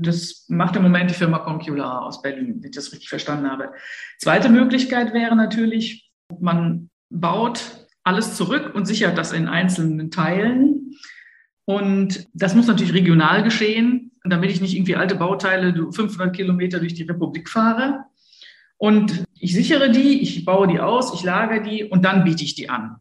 Das 0.00 0.44
macht 0.48 0.76
im 0.76 0.82
Moment 0.82 1.10
die 1.10 1.14
Firma 1.14 1.38
Concular 1.38 2.04
aus 2.04 2.22
Berlin, 2.22 2.60
wenn 2.60 2.70
ich 2.70 2.76
das 2.76 2.92
richtig 2.92 3.08
verstanden 3.08 3.50
habe. 3.50 3.72
Zweite 4.18 4.48
Möglichkeit 4.48 5.12
wäre 5.12 5.34
natürlich, 5.34 6.10
man 6.40 6.90
baut 7.10 7.88
alles 8.04 8.36
zurück 8.36 8.74
und 8.74 8.86
sichert 8.86 9.18
das 9.18 9.32
in 9.32 9.48
einzelnen 9.48 10.10
Teilen. 10.10 10.92
Und 11.64 12.26
das 12.32 12.54
muss 12.54 12.66
natürlich 12.66 12.94
regional 12.94 13.42
geschehen, 13.42 14.12
damit 14.24 14.50
ich 14.50 14.60
nicht 14.60 14.74
irgendwie 14.74 14.96
alte 14.96 15.16
Bauteile 15.16 15.74
500 15.74 16.34
Kilometer 16.34 16.78
durch 16.78 16.94
die 16.94 17.02
Republik 17.02 17.48
fahre. 17.48 18.04
Und 18.78 19.24
ich 19.34 19.52
sichere 19.52 19.90
die, 19.90 20.20
ich 20.22 20.44
baue 20.44 20.68
die 20.68 20.80
aus, 20.80 21.12
ich 21.12 21.24
lagere 21.24 21.62
die 21.62 21.84
und 21.84 22.04
dann 22.04 22.24
biete 22.24 22.44
ich 22.44 22.54
die 22.54 22.70
an. 22.70 22.96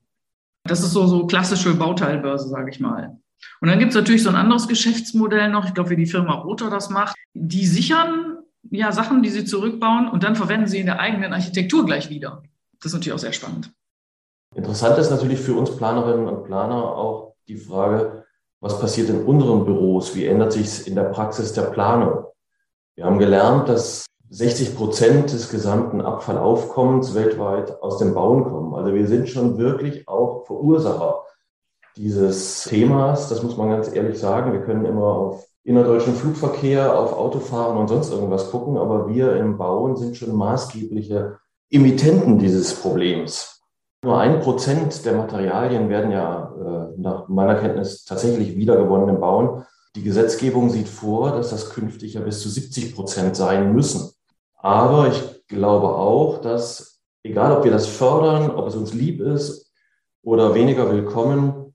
Das 0.63 0.83
ist 0.83 0.91
so, 0.91 1.05
so 1.05 1.27
klassische 1.27 1.75
Bauteilbörse, 1.75 2.49
sage 2.49 2.71
ich 2.71 2.79
mal. 2.79 3.19
Und 3.61 3.69
dann 3.69 3.79
gibt 3.79 3.91
es 3.91 3.95
natürlich 3.95 4.23
so 4.23 4.29
ein 4.29 4.35
anderes 4.35 4.67
Geschäftsmodell 4.67 5.49
noch, 5.49 5.65
ich 5.65 5.73
glaube, 5.73 5.91
wie 5.91 5.95
die 5.95 6.05
Firma 6.05 6.35
Rotor 6.35 6.69
das 6.69 6.89
macht. 6.89 7.15
Die 7.33 7.65
sichern 7.65 8.37
ja 8.69 8.91
Sachen, 8.91 9.23
die 9.23 9.29
sie 9.29 9.45
zurückbauen 9.45 10.09
und 10.09 10.23
dann 10.23 10.35
verwenden 10.35 10.67
sie 10.67 10.79
in 10.79 10.85
der 10.85 10.99
eigenen 10.99 11.33
Architektur 11.33 11.85
gleich 11.85 12.09
wieder. 12.09 12.43
Das 12.79 12.91
ist 12.91 12.93
natürlich 12.93 13.13
auch 13.13 13.19
sehr 13.19 13.33
spannend. 13.33 13.71
Interessant 14.55 14.97
ist 14.97 15.11
natürlich 15.11 15.39
für 15.39 15.53
uns 15.53 15.75
Planerinnen 15.75 16.27
und 16.27 16.45
Planer 16.45 16.75
auch 16.75 17.35
die 17.47 17.57
Frage, 17.57 18.25
was 18.59 18.79
passiert 18.79 19.09
in 19.09 19.23
unseren 19.23 19.65
Büros? 19.65 20.15
Wie 20.15 20.25
ändert 20.25 20.51
sich 20.51 20.65
es 20.65 20.87
in 20.87 20.95
der 20.95 21.03
Praxis 21.03 21.53
der 21.53 21.63
Planung? 21.63 22.25
Wir 22.95 23.05
haben 23.05 23.19
gelernt, 23.19 23.69
dass 23.69 24.07
60 24.29 24.75
Prozent 24.75 25.31
des 25.31 25.49
gesamten 25.49 26.01
Abfallaufkommens 26.01 27.13
weltweit 27.13 27.81
aus 27.81 27.99
dem 27.99 28.13
Bauen 28.13 28.43
kommen. 28.43 28.73
Also 28.73 28.93
wir 28.93 29.07
sind 29.07 29.29
schon 29.29 29.57
wirklich 29.57 30.07
auch 30.07 30.45
Verursacher 30.45 31.26
dieses 31.97 32.63
Themas. 32.63 33.29
Das 33.29 33.43
muss 33.43 33.57
man 33.57 33.69
ganz 33.69 33.93
ehrlich 33.93 34.19
sagen. 34.19 34.53
Wir 34.53 34.61
können 34.61 34.85
immer 34.85 35.05
auf 35.05 35.47
innerdeutschen 35.63 36.15
Flugverkehr, 36.15 36.97
auf 36.97 37.13
Autofahren 37.13 37.77
und 37.77 37.89
sonst 37.89 38.11
irgendwas 38.11 38.51
gucken, 38.51 38.77
aber 38.77 39.09
wir 39.09 39.35
im 39.35 39.57
Bauen 39.57 39.97
sind 39.97 40.15
schon 40.15 40.33
maßgebliche 40.33 41.39
Emittenten 41.69 42.39
dieses 42.39 42.73
Problems. 42.75 43.61
Nur 44.03 44.19
ein 44.19 44.39
Prozent 44.39 45.03
der 45.05 45.13
Materialien 45.13 45.89
werden 45.89 46.11
ja 46.11 46.53
äh, 46.55 47.01
nach 47.01 47.27
meiner 47.27 47.55
Kenntnis 47.55 48.05
tatsächlich 48.05 48.55
wiedergewonnen 48.55 49.09
im 49.09 49.19
Bauen. 49.19 49.65
Die 49.95 50.03
Gesetzgebung 50.03 50.69
sieht 50.69 50.87
vor, 50.87 51.31
dass 51.31 51.49
das 51.49 51.71
künftig 51.71 52.13
ja 52.13 52.21
bis 52.21 52.39
zu 52.39 52.47
70 52.47 52.95
Prozent 52.95 53.35
sein 53.35 53.73
müssen. 53.73 54.11
Aber 54.55 55.07
ich 55.07 55.47
glaube 55.47 55.87
auch, 55.89 56.39
dass 56.39 57.01
egal 57.23 57.57
ob 57.57 57.63
wir 57.63 57.71
das 57.71 57.87
fördern, 57.87 58.51
ob 58.51 58.67
es 58.67 58.75
uns 58.75 58.93
lieb 58.93 59.19
ist 59.19 59.71
oder 60.23 60.53
weniger 60.53 60.91
willkommen, 60.91 61.66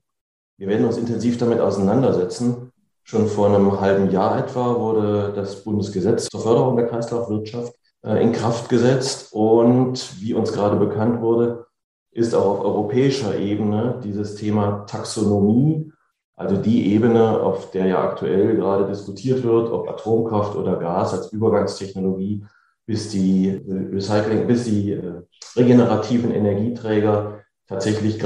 wir 0.57 0.67
werden 0.67 0.85
uns 0.85 0.97
intensiv 0.97 1.37
damit 1.37 1.59
auseinandersetzen. 1.59 2.71
Schon 3.03 3.27
vor 3.27 3.47
einem 3.47 3.81
halben 3.81 4.11
Jahr 4.11 4.37
etwa 4.37 4.79
wurde 4.79 5.33
das 5.35 5.63
Bundesgesetz 5.63 6.29
zur 6.29 6.41
Förderung 6.41 6.77
der 6.77 6.87
Kreislaufwirtschaft 6.87 7.73
äh, 8.03 8.23
in 8.23 8.31
Kraft 8.31 8.69
gesetzt. 8.69 9.33
Und 9.33 10.21
wie 10.21 10.33
uns 10.33 10.53
gerade 10.53 10.77
bekannt 10.77 11.21
wurde, 11.21 11.65
ist 12.11 12.33
auch 12.35 12.45
auf 12.45 12.65
europäischer 12.65 13.37
Ebene 13.37 13.99
dieses 14.03 14.35
Thema 14.35 14.85
Taxonomie, 14.85 15.91
also 16.35 16.57
die 16.57 16.93
Ebene, 16.93 17.41
auf 17.41 17.71
der 17.71 17.87
ja 17.87 18.03
aktuell 18.03 18.55
gerade 18.55 18.87
diskutiert 18.87 19.43
wird, 19.43 19.71
ob 19.71 19.87
Atomkraft 19.89 20.55
oder 20.55 20.77
Gas 20.77 21.13
als 21.13 21.31
Übergangstechnologie, 21.31 22.45
bis 22.85 23.09
die 23.09 23.61
Recycling, 23.67 24.47
bis 24.47 24.65
die 24.65 24.91
äh, 24.91 25.21
regenerativen 25.55 26.31
Energieträger 26.31 27.42
tatsächlich 27.67 28.21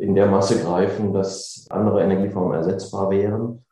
in 0.00 0.14
der 0.14 0.26
Masse 0.26 0.62
greifen, 0.62 1.12
dass 1.12 1.66
andere 1.70 2.02
Energieformen 2.02 2.54
ersetzbar 2.54 3.10
wären. 3.10 3.64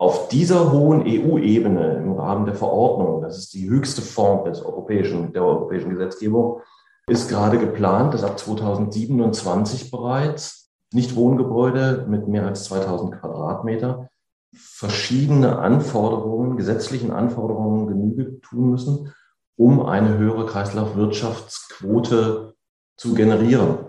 Auf 0.00 0.28
dieser 0.28 0.70
hohen 0.70 1.02
EU-Ebene 1.02 1.96
im 1.96 2.12
Rahmen 2.12 2.46
der 2.46 2.54
Verordnung, 2.54 3.20
das 3.20 3.36
ist 3.38 3.52
die 3.54 3.68
höchste 3.68 4.00
Form 4.00 4.44
des 4.44 4.64
europäischen, 4.64 5.32
der 5.32 5.44
europäischen 5.44 5.90
Gesetzgebung, 5.90 6.60
ist 7.08 7.28
gerade 7.28 7.58
geplant, 7.58 8.14
dass 8.14 8.22
ab 8.22 8.38
2027 8.38 9.90
bereits 9.90 10.70
Nichtwohngebäude 10.92 12.06
mit 12.08 12.28
mehr 12.28 12.46
als 12.46 12.62
2000 12.64 13.20
Quadratmeter 13.20 14.08
verschiedene 14.54 15.58
Anforderungen, 15.58 16.56
gesetzlichen 16.56 17.10
Anforderungen 17.10 17.88
Genüge 17.88 18.40
tun 18.40 18.70
müssen, 18.70 19.12
um 19.56 19.84
eine 19.84 20.16
höhere 20.16 20.46
Kreislaufwirtschaftsquote 20.46 22.54
zu 22.96 23.14
generieren. 23.14 23.87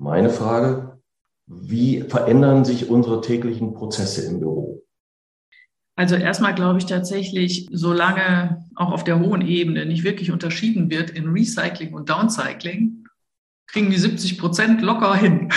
Meine 0.00 0.30
Frage, 0.30 1.00
wie 1.48 2.02
verändern 2.02 2.64
sich 2.64 2.88
unsere 2.88 3.20
täglichen 3.20 3.74
Prozesse 3.74 4.22
im 4.26 4.38
Büro? 4.38 4.84
Also 5.96 6.14
erstmal 6.14 6.54
glaube 6.54 6.78
ich 6.78 6.86
tatsächlich, 6.86 7.66
solange 7.72 8.64
auch 8.76 8.92
auf 8.92 9.02
der 9.02 9.18
hohen 9.18 9.42
Ebene 9.42 9.86
nicht 9.86 10.04
wirklich 10.04 10.30
unterschieden 10.30 10.88
wird 10.88 11.10
in 11.10 11.30
Recycling 11.30 11.94
und 11.94 12.08
Downcycling, 12.08 13.06
kriegen 13.66 13.90
die 13.90 13.98
70 13.98 14.38
Prozent 14.38 14.82
locker 14.82 15.16
hin. 15.16 15.50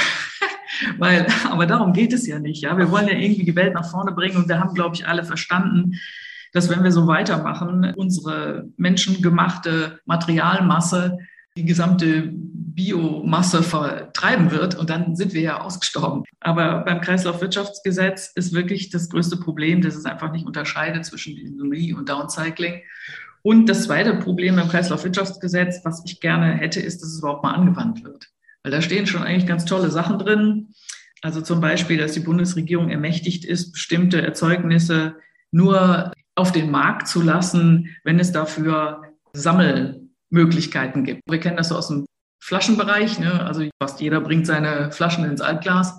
Weil, 0.97 1.27
aber 1.47 1.67
darum 1.67 1.93
geht 1.93 2.11
es 2.11 2.25
ja 2.25 2.39
nicht. 2.39 2.63
Ja, 2.63 2.75
wir 2.75 2.89
wollen 2.89 3.07
ja 3.07 3.13
irgendwie 3.13 3.45
die 3.45 3.55
Welt 3.55 3.75
nach 3.75 3.91
vorne 3.91 4.11
bringen 4.13 4.37
und 4.37 4.49
wir 4.49 4.59
haben, 4.59 4.73
glaube 4.73 4.95
ich, 4.95 5.07
alle 5.07 5.23
verstanden, 5.23 5.99
dass 6.51 6.67
wenn 6.69 6.83
wir 6.83 6.91
so 6.91 7.05
weitermachen, 7.05 7.93
unsere 7.95 8.67
menschengemachte 8.77 9.99
Materialmasse 10.05 11.19
die 11.57 11.65
gesamte 11.65 12.31
Biomasse 12.33 13.63
vertreiben 13.63 14.51
wird 14.51 14.75
und 14.75 14.89
dann 14.89 15.15
sind 15.15 15.33
wir 15.33 15.41
ja 15.41 15.61
ausgestorben. 15.61 16.23
Aber 16.39 16.83
beim 16.85 17.01
Kreislaufwirtschaftsgesetz 17.01 18.31
ist 18.35 18.53
wirklich 18.53 18.89
das 18.89 19.09
größte 19.09 19.37
Problem, 19.37 19.81
dass 19.81 19.95
es 19.95 20.05
einfach 20.05 20.31
nicht 20.31 20.45
unterscheidet 20.45 21.05
zwischen 21.05 21.35
Re- 21.59 21.95
und 21.95 22.07
Downcycling. 22.07 22.81
Und 23.43 23.67
das 23.67 23.83
zweite 23.83 24.15
Problem 24.15 24.55
beim 24.55 24.69
Kreislaufwirtschaftsgesetz, 24.69 25.81
was 25.83 26.03
ich 26.05 26.21
gerne 26.21 26.53
hätte, 26.53 26.79
ist, 26.79 27.01
dass 27.01 27.09
es 27.09 27.19
überhaupt 27.19 27.43
mal 27.43 27.53
angewandt 27.53 28.03
wird. 28.03 28.29
Weil 28.63 28.71
da 28.71 28.81
stehen 28.81 29.07
schon 29.07 29.23
eigentlich 29.23 29.47
ganz 29.47 29.65
tolle 29.65 29.89
Sachen 29.89 30.19
drin. 30.19 30.69
Also 31.21 31.41
zum 31.41 31.59
Beispiel, 31.59 31.97
dass 31.97 32.13
die 32.13 32.19
Bundesregierung 32.19 32.89
ermächtigt 32.89 33.43
ist, 33.43 33.73
bestimmte 33.73 34.21
Erzeugnisse 34.21 35.15
nur 35.51 36.11
auf 36.35 36.51
den 36.51 36.71
Markt 36.71 37.07
zu 37.07 37.21
lassen, 37.21 37.89
wenn 38.03 38.19
es 38.19 38.31
dafür 38.31 39.01
Sammelmöglichkeiten 40.31 41.03
gibt. 41.03 41.21
Wir 41.29 41.39
kennen 41.39 41.57
das 41.57 41.69
so 41.69 41.75
aus 41.75 41.89
dem 41.89 42.05
Flaschenbereich. 42.39 43.19
Ne? 43.19 43.45
Also 43.45 43.67
fast 43.81 44.01
jeder 44.01 44.21
bringt 44.21 44.47
seine 44.47 44.91
Flaschen 44.91 45.25
ins 45.25 45.41
Altglas. 45.41 45.95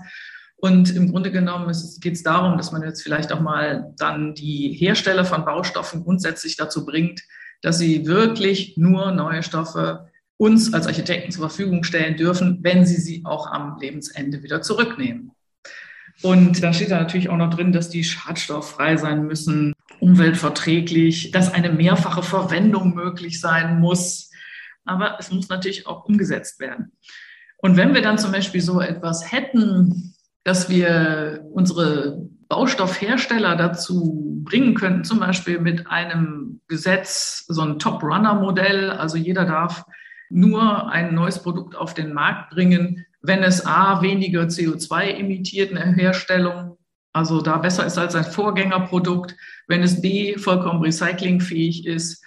Und 0.57 0.95
im 0.95 1.11
Grunde 1.11 1.33
genommen 1.33 1.73
geht 2.01 2.15
es 2.15 2.23
darum, 2.23 2.57
dass 2.57 2.73
man 2.73 2.83
jetzt 2.83 3.03
vielleicht 3.03 3.33
auch 3.33 3.41
mal 3.41 3.93
dann 3.97 4.35
die 4.35 4.73
Hersteller 4.73 5.25
von 5.25 5.45
Baustoffen 5.45 6.05
grundsätzlich 6.05 6.57
dazu 6.57 6.87
bringt, 6.87 7.21
dass 7.63 7.79
sie 7.79 8.07
wirklich 8.07 8.77
nur 8.77 9.11
neue 9.13 9.43
Stoffe 9.43 10.09
uns 10.37 10.73
als 10.73 10.87
Architekten 10.87 11.31
zur 11.31 11.49
Verfügung 11.49 11.85
stellen 11.85 12.17
dürfen, 12.17 12.59
wenn 12.63 12.87
sie 12.87 13.01
sie 13.01 13.23
auch 13.25 13.49
am 13.49 13.79
Lebensende 13.81 14.43
wieder 14.43 14.63
zurücknehmen. 14.63 15.33
Und 16.23 16.63
da 16.63 16.73
steht 16.73 16.91
da 16.91 16.99
natürlich 16.99 17.29
auch 17.29 17.37
noch 17.37 17.51
drin, 17.51 17.73
dass 17.73 17.89
die 17.89 18.05
schadstofffrei 18.05 18.97
sein 18.97 19.27
müssen, 19.27 19.75
umweltverträglich, 20.01 21.31
dass 21.31 21.53
eine 21.53 21.71
mehrfache 21.71 22.23
Verwendung 22.23 22.95
möglich 22.95 23.41
sein 23.41 23.81
muss. 23.81 24.31
Aber 24.85 25.17
es 25.19 25.31
muss 25.31 25.49
natürlich 25.49 25.87
auch 25.87 26.05
umgesetzt 26.05 26.61
werden. 26.61 26.93
Und 27.59 27.77
wenn 27.77 27.95
wir 27.95 28.03
dann 28.03 28.19
zum 28.19 28.33
Beispiel 28.33 28.61
so 28.61 28.81
etwas 28.81 29.31
hätten, 29.31 30.15
dass 30.45 30.69
wir 30.69 31.45
unsere 31.53 32.29
Baustoffhersteller 32.49 33.57
dazu 33.57 34.43
bringen 34.45 34.75
könnten, 34.75 35.05
zum 35.05 35.21
Beispiel 35.21 35.61
mit 35.61 35.87
einem 35.87 36.61
Gesetz, 36.69 37.45
so 37.49 37.63
ein 37.63 37.79
Top-Runner-Modell, 37.79 38.91
also 38.91 39.17
jeder 39.17 39.45
darf 39.45 39.85
nur 40.29 40.91
ein 40.91 41.15
neues 41.15 41.43
Produkt 41.43 41.77
auf 41.77 41.95
den 41.95 42.13
Markt 42.13 42.51
bringen, 42.51 43.07
wenn 43.23 43.43
es 43.43 43.65
A 43.65 44.03
weniger 44.03 44.43
CO2 44.43 45.19
emittiert 45.19 45.71
in 45.71 45.77
der 45.77 45.93
Herstellung, 45.93 46.77
also 47.13 47.41
da 47.41 47.59
besser 47.59 47.87
ist 47.87 47.99
als 47.99 48.15
ein 48.15 48.25
Vorgängerprodukt, 48.25 49.37
wenn 49.69 49.83
es 49.83 50.01
B 50.01 50.37
vollkommen 50.39 50.83
recyclingfähig 50.83 51.87
ist 51.87 52.25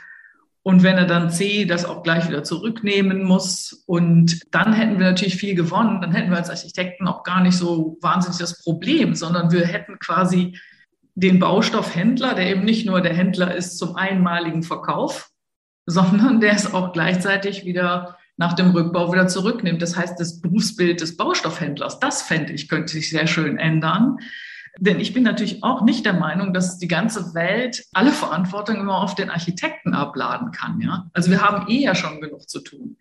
und 0.68 0.82
wenn 0.82 0.98
er 0.98 1.06
dann 1.06 1.30
C 1.30 1.66
das 1.66 1.86
auch 1.86 2.02
gleich 2.02 2.28
wieder 2.28 2.44
zurücknehmen 2.44 3.24
muss. 3.24 3.84
Und 3.86 4.42
dann 4.52 4.74
hätten 4.74 4.98
wir 4.98 5.06
natürlich 5.06 5.36
viel 5.36 5.54
gewonnen. 5.54 6.02
Dann 6.02 6.12
hätten 6.12 6.32
wir 6.32 6.38
als 6.38 6.50
Architekten 6.50 7.08
auch 7.08 7.24
gar 7.24 7.42
nicht 7.42 7.56
so 7.56 8.00
wahnsinnig 8.02 8.40
das 8.40 8.64
Problem, 8.64 9.14
sondern 9.14 9.52
wir 9.52 9.66
hätten 9.66 10.00
quasi 10.00 10.58
den 11.14 11.40
Baustoffhändler, 11.40 12.34
der 12.34 12.50
eben 12.50 12.66
nicht 12.66 12.88
nur 12.88 13.02
der 13.02 13.14
Händler 13.14 13.56
ist 13.56 13.78
zum 13.78 13.96
einmaligen 13.96 14.64
Verkauf, 14.64 15.30
sondern 15.86 16.42
der 16.42 16.54
es 16.54 16.74
auch 16.74 16.94
gleichzeitig 16.94 17.66
wieder 17.66 18.18
nach 18.38 18.54
dem 18.54 18.72
Rückbau 18.72 19.12
wieder 19.12 19.28
zurücknimmt. 19.28 19.82
Das 19.82 19.96
heißt, 19.96 20.20
das 20.20 20.42
Berufsbild 20.42 21.02
des 21.02 21.18
Baustoffhändlers, 21.18 22.00
das 22.00 22.22
fände 22.22 22.54
ich, 22.54 22.68
könnte 22.68 22.94
sich 22.94 23.10
sehr 23.10 23.28
schön 23.28 23.58
ändern. 23.58 24.18
Denn 24.78 25.00
ich 25.00 25.14
bin 25.14 25.24
natürlich 25.24 25.64
auch 25.64 25.84
nicht 25.84 26.06
der 26.06 26.14
Meinung, 26.14 26.54
dass 26.54 26.78
die 26.78 26.90
ganze 26.90 27.34
Welt 27.34 27.86
alle 27.94 28.12
Verantwortung 28.12 28.76
immer 28.76 29.02
auf 29.02 29.16
den 29.16 29.30
Architekten 29.30 29.94
abladen 29.94 30.52
kann. 30.52 30.82
Ja? 30.82 31.10
Also 31.14 31.32
wir 31.32 31.42
haben 31.42 31.70
eh 31.70 31.82
ja 31.82 31.96
schon 31.96 32.20
genug 32.20 32.50
zu 32.50 32.60
tun 32.60 32.98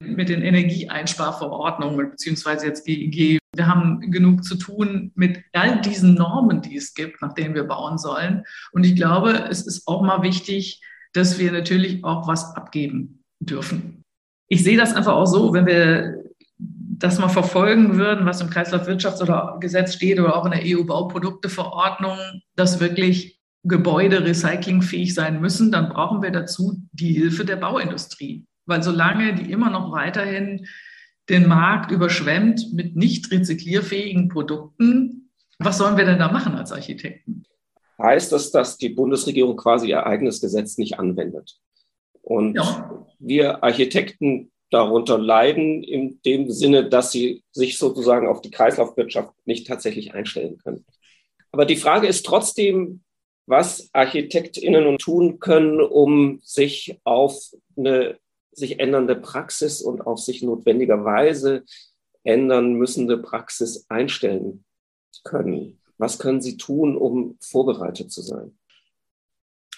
mit 0.00 0.28
den 0.28 0.42
Energieeinsparverordnungen 0.42 2.10
beziehungsweise 2.10 2.66
jetzt 2.66 2.84
GEG. 2.84 3.38
Wir 3.54 3.66
haben 3.66 4.10
genug 4.10 4.44
zu 4.44 4.56
tun 4.56 5.12
mit 5.14 5.42
all 5.52 5.80
diesen 5.80 6.14
Normen, 6.14 6.60
die 6.60 6.76
es 6.76 6.92
gibt, 6.92 7.22
nach 7.22 7.32
denen 7.32 7.54
wir 7.54 7.64
bauen 7.64 7.96
sollen. 7.96 8.44
Und 8.72 8.84
ich 8.84 8.96
glaube, 8.96 9.46
es 9.48 9.66
ist 9.66 9.86
auch 9.86 10.02
mal 10.02 10.22
wichtig, 10.22 10.82
dass 11.12 11.38
wir 11.38 11.52
natürlich 11.52 12.04
auch 12.04 12.26
was 12.26 12.54
abgeben 12.56 13.22
dürfen. 13.40 14.03
Ich 14.54 14.62
sehe 14.62 14.76
das 14.76 14.94
einfach 14.94 15.14
auch 15.14 15.26
so, 15.26 15.52
wenn 15.52 15.66
wir 15.66 16.22
das 16.58 17.18
mal 17.18 17.28
verfolgen 17.28 17.96
würden, 17.96 18.24
was 18.24 18.40
im 18.40 18.50
Kreislaufwirtschafts- 18.50 19.20
oder 19.20 19.56
Gesetz 19.58 19.94
steht 19.94 20.20
oder 20.20 20.36
auch 20.36 20.44
in 20.44 20.52
der 20.52 20.62
EU-Bauprodukteverordnung, 20.64 22.16
dass 22.54 22.78
wirklich 22.78 23.40
Gebäude 23.64 24.24
recyclingfähig 24.24 25.12
sein 25.12 25.40
müssen, 25.40 25.72
dann 25.72 25.88
brauchen 25.88 26.22
wir 26.22 26.30
dazu 26.30 26.76
die 26.92 27.14
Hilfe 27.14 27.44
der 27.44 27.56
Bauindustrie. 27.56 28.46
Weil 28.64 28.80
solange 28.84 29.34
die 29.34 29.50
immer 29.50 29.70
noch 29.70 29.90
weiterhin 29.90 30.68
den 31.28 31.48
Markt 31.48 31.90
überschwemmt 31.90 32.72
mit 32.72 32.94
nicht 32.94 33.32
rezyklierfähigen 33.32 34.28
Produkten, 34.28 35.32
was 35.58 35.78
sollen 35.78 35.96
wir 35.96 36.04
denn 36.04 36.20
da 36.20 36.30
machen 36.30 36.54
als 36.54 36.70
Architekten? 36.70 37.42
Heißt 38.00 38.30
das, 38.30 38.52
dass 38.52 38.78
die 38.78 38.90
Bundesregierung 38.90 39.56
quasi 39.56 39.88
ihr 39.88 40.06
eigenes 40.06 40.40
Gesetz 40.40 40.78
nicht 40.78 41.00
anwendet? 41.00 41.58
Und 42.24 42.54
ja. 42.54 43.06
wir 43.18 43.62
Architekten 43.62 44.50
darunter 44.70 45.18
leiden, 45.18 45.82
in 45.84 46.20
dem 46.24 46.50
Sinne, 46.50 46.88
dass 46.88 47.12
sie 47.12 47.44
sich 47.52 47.78
sozusagen 47.78 48.26
auf 48.26 48.40
die 48.40 48.50
Kreislaufwirtschaft 48.50 49.32
nicht 49.44 49.66
tatsächlich 49.66 50.14
einstellen 50.14 50.58
können. 50.58 50.84
Aber 51.52 51.66
die 51.66 51.76
Frage 51.76 52.08
ist 52.08 52.26
trotzdem, 52.26 53.02
was 53.46 53.90
ArchitektInnen 53.92 54.98
tun 54.98 55.38
können, 55.38 55.80
um 55.80 56.40
sich 56.42 56.98
auf 57.04 57.38
eine 57.76 58.18
sich 58.52 58.80
ändernde 58.80 59.16
Praxis 59.16 59.82
und 59.82 60.06
auf 60.06 60.18
sich 60.20 60.42
notwendigerweise 60.42 61.64
ändern 62.22 62.74
müssende 62.74 63.18
Praxis 63.18 63.86
einstellen 63.88 64.64
können. 65.24 65.80
Was 65.98 66.18
können 66.18 66.40
sie 66.40 66.56
tun, 66.56 66.96
um 66.96 67.36
vorbereitet 67.40 68.10
zu 68.10 68.22
sein? 68.22 68.56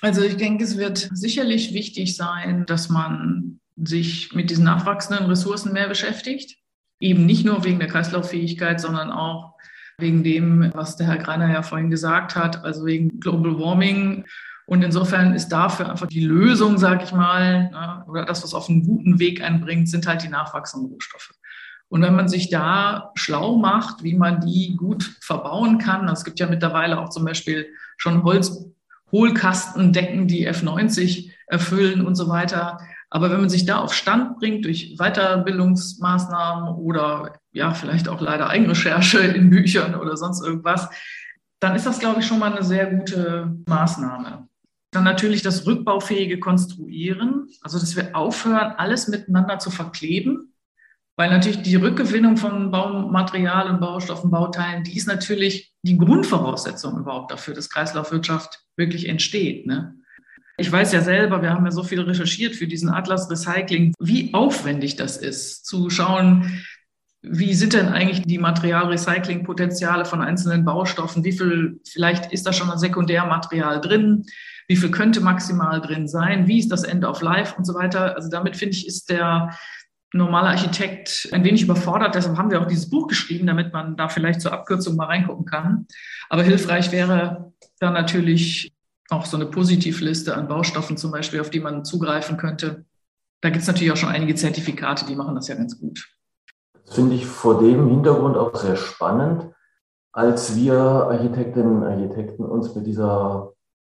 Also 0.02 0.22
ich 0.22 0.36
denke, 0.36 0.64
es 0.64 0.76
wird 0.76 1.08
sicherlich 1.12 1.72
wichtig 1.72 2.16
sein, 2.16 2.66
dass 2.66 2.88
man 2.88 3.60
sich 3.76 4.32
mit 4.34 4.50
diesen 4.50 4.64
nachwachsenden 4.64 5.26
Ressourcen 5.26 5.72
mehr 5.72 5.88
beschäftigt. 5.88 6.58
Eben 7.00 7.26
nicht 7.26 7.44
nur 7.44 7.64
wegen 7.64 7.78
der 7.78 7.88
Kreislauffähigkeit, 7.88 8.80
sondern 8.80 9.10
auch 9.10 9.54
wegen 9.98 10.22
dem, 10.22 10.70
was 10.74 10.96
der 10.96 11.06
Herr 11.06 11.18
Greiner 11.18 11.52
ja 11.52 11.62
vorhin 11.62 11.90
gesagt 11.90 12.36
hat, 12.36 12.64
also 12.64 12.84
wegen 12.84 13.20
Global 13.20 13.58
Warming. 13.58 14.24
Und 14.66 14.82
insofern 14.82 15.34
ist 15.34 15.48
dafür 15.48 15.90
einfach 15.90 16.08
die 16.08 16.24
Lösung, 16.24 16.76
sage 16.76 17.04
ich 17.04 17.12
mal, 17.12 17.70
ne, 17.70 18.04
oder 18.08 18.24
das, 18.24 18.42
was 18.42 18.52
auf 18.52 18.68
einen 18.68 18.82
guten 18.82 19.18
Weg 19.18 19.42
einbringt, 19.42 19.88
sind 19.88 20.06
halt 20.06 20.22
die 20.22 20.28
nachwachsenden 20.28 20.90
Rohstoffe. 20.90 21.32
Und 21.88 22.02
wenn 22.02 22.16
man 22.16 22.28
sich 22.28 22.50
da 22.50 23.12
schlau 23.14 23.56
macht, 23.56 24.02
wie 24.02 24.14
man 24.14 24.40
die 24.40 24.74
gut 24.76 25.04
verbauen 25.20 25.78
kann, 25.78 26.08
es 26.08 26.24
gibt 26.24 26.40
ja 26.40 26.48
mittlerweile 26.48 26.98
auch 26.98 27.10
zum 27.10 27.24
Beispiel 27.24 27.66
schon 27.96 28.24
Holzhohlkastendecken, 29.12 30.26
die 30.26 30.48
F90 30.48 31.30
erfüllen 31.46 32.04
und 32.04 32.14
so 32.14 32.28
weiter. 32.28 32.80
Aber 33.08 33.30
wenn 33.30 33.40
man 33.40 33.48
sich 33.48 33.66
da 33.66 33.78
auf 33.78 33.94
Stand 33.94 34.38
bringt 34.38 34.64
durch 34.64 34.96
Weiterbildungsmaßnahmen 34.98 36.74
oder 36.74 37.38
ja, 37.52 37.72
vielleicht 37.72 38.08
auch 38.08 38.20
leider 38.20 38.48
Eigenrecherche 38.50 39.18
in 39.20 39.50
Büchern 39.50 39.94
oder 39.94 40.16
sonst 40.16 40.44
irgendwas, 40.44 40.88
dann 41.60 41.74
ist 41.74 41.86
das, 41.86 42.00
glaube 42.00 42.20
ich, 42.20 42.26
schon 42.26 42.38
mal 42.38 42.52
eine 42.52 42.64
sehr 42.64 42.86
gute 42.86 43.56
Maßnahme. 43.66 44.48
Dann 44.90 45.04
natürlich 45.04 45.42
das 45.42 45.66
rückbaufähige 45.66 46.38
Konstruieren, 46.38 47.48
also 47.62 47.78
dass 47.78 47.96
wir 47.96 48.14
aufhören, 48.16 48.74
alles 48.76 49.08
miteinander 49.08 49.58
zu 49.58 49.70
verkleben, 49.70 50.52
weil 51.16 51.30
natürlich 51.30 51.62
die 51.62 51.76
Rückgewinnung 51.76 52.36
von 52.36 52.70
Baumaterial 52.70 53.70
und 53.70 53.80
Baustoffen, 53.80 54.30
Bauteilen, 54.30 54.84
die 54.84 54.96
ist 54.96 55.06
natürlich 55.06 55.74
die 55.82 55.96
Grundvoraussetzung 55.96 56.98
überhaupt 56.98 57.30
dafür, 57.30 57.54
dass 57.54 57.70
Kreislaufwirtschaft 57.70 58.65
wirklich 58.76 59.08
entsteht. 59.08 59.66
Ne? 59.66 59.94
Ich 60.58 60.70
weiß 60.70 60.92
ja 60.92 61.02
selber, 61.02 61.42
wir 61.42 61.50
haben 61.50 61.64
ja 61.64 61.72
so 61.72 61.82
viel 61.82 62.00
recherchiert 62.00 62.54
für 62.54 62.66
diesen 62.66 62.88
Atlas 62.88 63.30
Recycling, 63.30 63.92
wie 63.98 64.32
aufwendig 64.32 64.96
das 64.96 65.16
ist, 65.16 65.66
zu 65.66 65.90
schauen, 65.90 66.62
wie 67.28 67.54
sind 67.54 67.72
denn 67.72 67.88
eigentlich 67.88 68.22
die 68.22 68.38
Materialrecyclingpotenziale 68.38 70.04
von 70.04 70.22
einzelnen 70.22 70.64
Baustoffen? 70.64 71.24
Wie 71.24 71.32
viel, 71.32 71.80
vielleicht 71.84 72.32
ist 72.32 72.46
da 72.46 72.52
schon 72.52 72.70
ein 72.70 72.78
Sekundärmaterial 72.78 73.80
drin? 73.80 74.24
Wie 74.68 74.76
viel 74.76 74.90
könnte 74.90 75.20
maximal 75.20 75.80
drin 75.80 76.06
sein? 76.06 76.46
Wie 76.46 76.58
ist 76.58 76.70
das 76.70 76.84
End 76.84 77.04
of 77.04 77.22
Life 77.22 77.54
und 77.56 77.64
so 77.64 77.74
weiter? 77.74 78.14
Also 78.14 78.28
damit 78.28 78.56
finde 78.56 78.76
ich, 78.76 78.86
ist 78.86 79.10
der 79.10 79.56
normale 80.16 80.48
Architekt 80.48 81.28
ein 81.32 81.44
wenig 81.44 81.62
überfordert. 81.62 82.14
Deshalb 82.14 82.36
haben 82.36 82.50
wir 82.50 82.60
auch 82.60 82.66
dieses 82.66 82.90
Buch 82.90 83.06
geschrieben, 83.06 83.46
damit 83.46 83.72
man 83.72 83.96
da 83.96 84.08
vielleicht 84.08 84.40
zur 84.40 84.52
Abkürzung 84.52 84.96
mal 84.96 85.06
reingucken 85.06 85.44
kann. 85.44 85.86
Aber 86.28 86.42
hilfreich 86.42 86.92
wäre 86.92 87.52
dann 87.78 87.92
natürlich 87.92 88.72
auch 89.08 89.26
so 89.26 89.36
eine 89.36 89.46
Positivliste 89.46 90.34
an 90.36 90.48
Baustoffen 90.48 90.96
zum 90.96 91.12
Beispiel, 91.12 91.40
auf 91.40 91.50
die 91.50 91.60
man 91.60 91.84
zugreifen 91.84 92.36
könnte. 92.36 92.84
Da 93.40 93.50
gibt 93.50 93.62
es 93.62 93.68
natürlich 93.68 93.92
auch 93.92 93.96
schon 93.96 94.08
einige 94.08 94.34
Zertifikate, 94.34 95.06
die 95.06 95.14
machen 95.14 95.34
das 95.34 95.48
ja 95.48 95.54
ganz 95.54 95.78
gut. 95.78 96.08
Das 96.84 96.94
finde 96.94 97.14
ich 97.14 97.26
vor 97.26 97.60
dem 97.60 97.88
Hintergrund 97.88 98.36
auch 98.36 98.54
sehr 98.56 98.76
spannend, 98.76 99.52
als 100.12 100.56
wir 100.56 100.74
Architektinnen 100.74 101.76
und 101.76 101.84
Architekten 101.84 102.44
uns 102.44 102.74
mit 102.74 102.86
dieser 102.86 103.52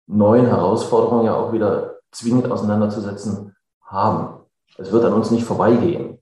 neuen 0.07 0.47
Herausforderung 0.47 1.25
ja 1.25 1.35
auch 1.35 1.53
wieder 1.53 1.99
zwingend 2.11 2.51
auseinanderzusetzen 2.51 3.57
haben. 3.83 4.40
Es 4.81 4.93
wird 4.93 5.05
an 5.05 5.13
uns 5.13 5.31
nicht 5.31 5.45
vorbeigehen. 5.45 6.19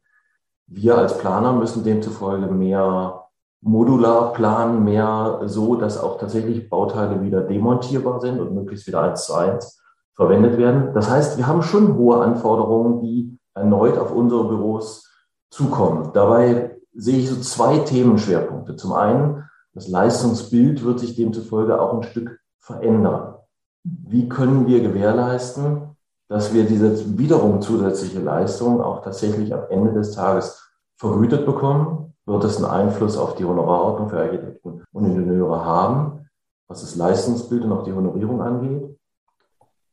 Wir 0.67 0.99
als 0.99 1.17
Planer 1.17 1.53
müssen 1.53 1.85
demzufolge 1.85 2.47
mehr 2.47 3.25
modular 3.61 4.33
planen, 4.33 4.85
mehr 4.85 5.43
so, 5.45 5.77
dass 5.77 5.99
auch 5.99 6.19
tatsächlich 6.19 6.69
Bauteile 6.69 7.23
wieder 7.23 7.41
demontierbar 7.43 8.21
sind 8.21 8.41
und 8.41 8.55
möglichst 8.55 8.87
wieder 8.87 9.03
eins 9.03 9.25
zu 9.27 9.35
eins 9.35 9.81
verwendet 10.15 10.59
werden. 10.59 10.93
Das 10.95 11.09
heißt, 11.09 11.39
wir 11.39 11.47
haben 11.47 11.63
schon 11.63 11.97
hohe 11.97 12.21
Anforderungen, 12.21 13.01
die 13.01 13.39
erneut 13.55 13.97
auf 13.97 14.13
unsere 14.13 14.49
Büros 14.49 15.09
zukommen. 15.51 16.11
Dabei 16.13 16.77
sehe 16.93 17.19
ich 17.19 17.31
so 17.31 17.41
zwei 17.41 17.79
Themenschwerpunkte. 17.79 18.77
Zum 18.77 18.93
einen, 18.93 19.49
das 19.73 19.89
Leistungsbild 19.89 20.85
wird 20.85 20.99
sich 20.99 21.15
demzufolge 21.15 21.81
auch 21.81 21.95
ein 21.95 22.03
Stück 22.03 22.41
verändern. 22.59 23.37
Wie 23.85 24.29
können 24.29 24.67
wir 24.67 24.81
gewährleisten, 24.81 25.97
dass 26.29 26.53
wir 26.53 26.65
diese 26.65 27.19
wiederum 27.19 27.61
zusätzliche 27.63 28.21
Leistung 28.21 28.81
auch 28.81 29.03
tatsächlich 29.03 29.55
am 29.55 29.65
Ende 29.71 29.93
des 29.93 30.13
Tages 30.13 30.71
vergütet 30.97 31.47
bekommen 31.47 32.09
wird 32.29 32.45
es 32.45 32.57
einen 32.59 32.67
Einfluss 32.67 33.17
auf 33.17 33.35
die 33.37 33.45
Honorarordnung 33.45 34.11
für 34.11 34.21
Architekten 34.21 34.85
und 34.93 35.05
Ingenieure 35.05 35.65
haben, 35.65 36.29
was 36.69 36.83
das 36.83 36.95
Leistungsbild 36.95 37.65
und 37.65 37.73
auch 37.73 37.85
die 37.85 37.93
Honorierung 37.93 38.43
angeht. 38.43 38.97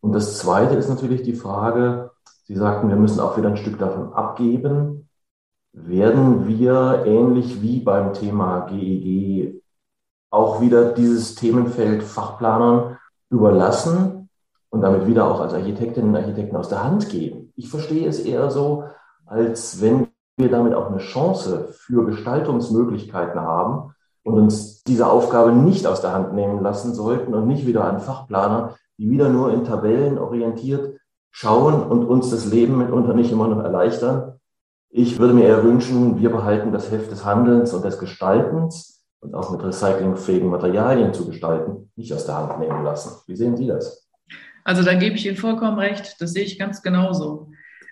Und 0.01 0.11
das 0.11 0.37
Zweite 0.37 0.75
ist 0.75 0.89
natürlich 0.89 1.23
die 1.23 1.33
Frage, 1.33 2.11
Sie 2.43 2.55
sagten, 2.55 2.89
wir 2.89 2.95
müssen 2.95 3.21
auch 3.21 3.37
wieder 3.37 3.49
ein 3.49 3.57
Stück 3.57 3.79
davon 3.79 4.13
abgeben. 4.13 5.09
Werden 5.73 6.47
wir 6.47 7.03
ähnlich 7.05 7.61
wie 7.63 7.79
beim 7.79 8.13
Thema 8.13 8.67
GEG 8.67 9.63
auch 10.29 10.61
wieder 10.61 10.91
dieses 10.91 11.33
Themenfeld 11.33 12.03
Fachplanern 12.03 12.97
überlassen 13.31 14.24
und 14.75 14.81
damit 14.81 15.07
wieder 15.07 15.25
auch 15.25 15.39
als 15.39 15.53
Architektinnen 15.53 16.09
und 16.09 16.17
Architekten 16.17 16.57
aus 16.57 16.67
der 16.67 16.83
Hand 16.83 17.07
geben. 17.07 17.53
Ich 17.55 17.69
verstehe 17.69 18.09
es 18.09 18.19
eher 18.19 18.51
so, 18.51 18.83
als 19.25 19.81
wenn 19.81 20.07
wir 20.35 20.51
damit 20.51 20.73
auch 20.73 20.87
eine 20.87 20.97
Chance 20.97 21.69
für 21.71 22.05
Gestaltungsmöglichkeiten 22.05 23.39
haben 23.39 23.93
und 24.23 24.33
uns 24.33 24.83
diese 24.83 25.07
Aufgabe 25.07 25.53
nicht 25.53 25.87
aus 25.87 26.01
der 26.01 26.11
Hand 26.11 26.33
nehmen 26.33 26.61
lassen 26.61 26.93
sollten 26.93 27.33
und 27.33 27.47
nicht 27.47 27.65
wieder 27.65 27.85
an 27.85 28.01
Fachplaner, 28.01 28.75
die 28.97 29.09
wieder 29.09 29.29
nur 29.29 29.53
in 29.53 29.63
Tabellen 29.63 30.17
orientiert 30.17 30.99
schauen 31.31 31.81
und 31.81 32.03
uns 32.03 32.29
das 32.31 32.45
Leben 32.45 32.77
mitunter 32.77 33.13
nicht 33.13 33.31
immer 33.31 33.47
noch 33.47 33.63
erleichtern. 33.63 34.41
Ich 34.89 35.19
würde 35.19 35.33
mir 35.33 35.45
eher 35.45 35.63
wünschen, 35.63 36.19
wir 36.19 36.31
behalten 36.31 36.73
das 36.73 36.91
Heft 36.91 37.11
des 37.11 37.23
Handelns 37.23 37.73
und 37.73 37.85
des 37.85 37.97
Gestaltens 37.97 39.05
und 39.21 39.35
auch 39.35 39.51
mit 39.51 39.63
recyclingfähigen 39.63 40.49
Materialien 40.49 41.13
zu 41.13 41.25
gestalten, 41.25 41.91
nicht 41.95 42.11
aus 42.13 42.25
der 42.25 42.35
Hand 42.35 42.59
nehmen 42.59 42.83
lassen. 42.83 43.21
Wie 43.25 43.37
sehen 43.37 43.55
Sie 43.55 43.67
das? 43.67 44.04
Also 44.65 44.83
da 44.83 44.95
gebe 44.95 45.15
ich 45.15 45.25
Ihnen 45.25 45.37
vollkommen 45.37 45.79
recht. 45.79 46.19
Das 46.19 46.33
sehe 46.33 46.43
ich 46.43 46.59
ganz 46.59 46.81
genauso. 46.81 47.51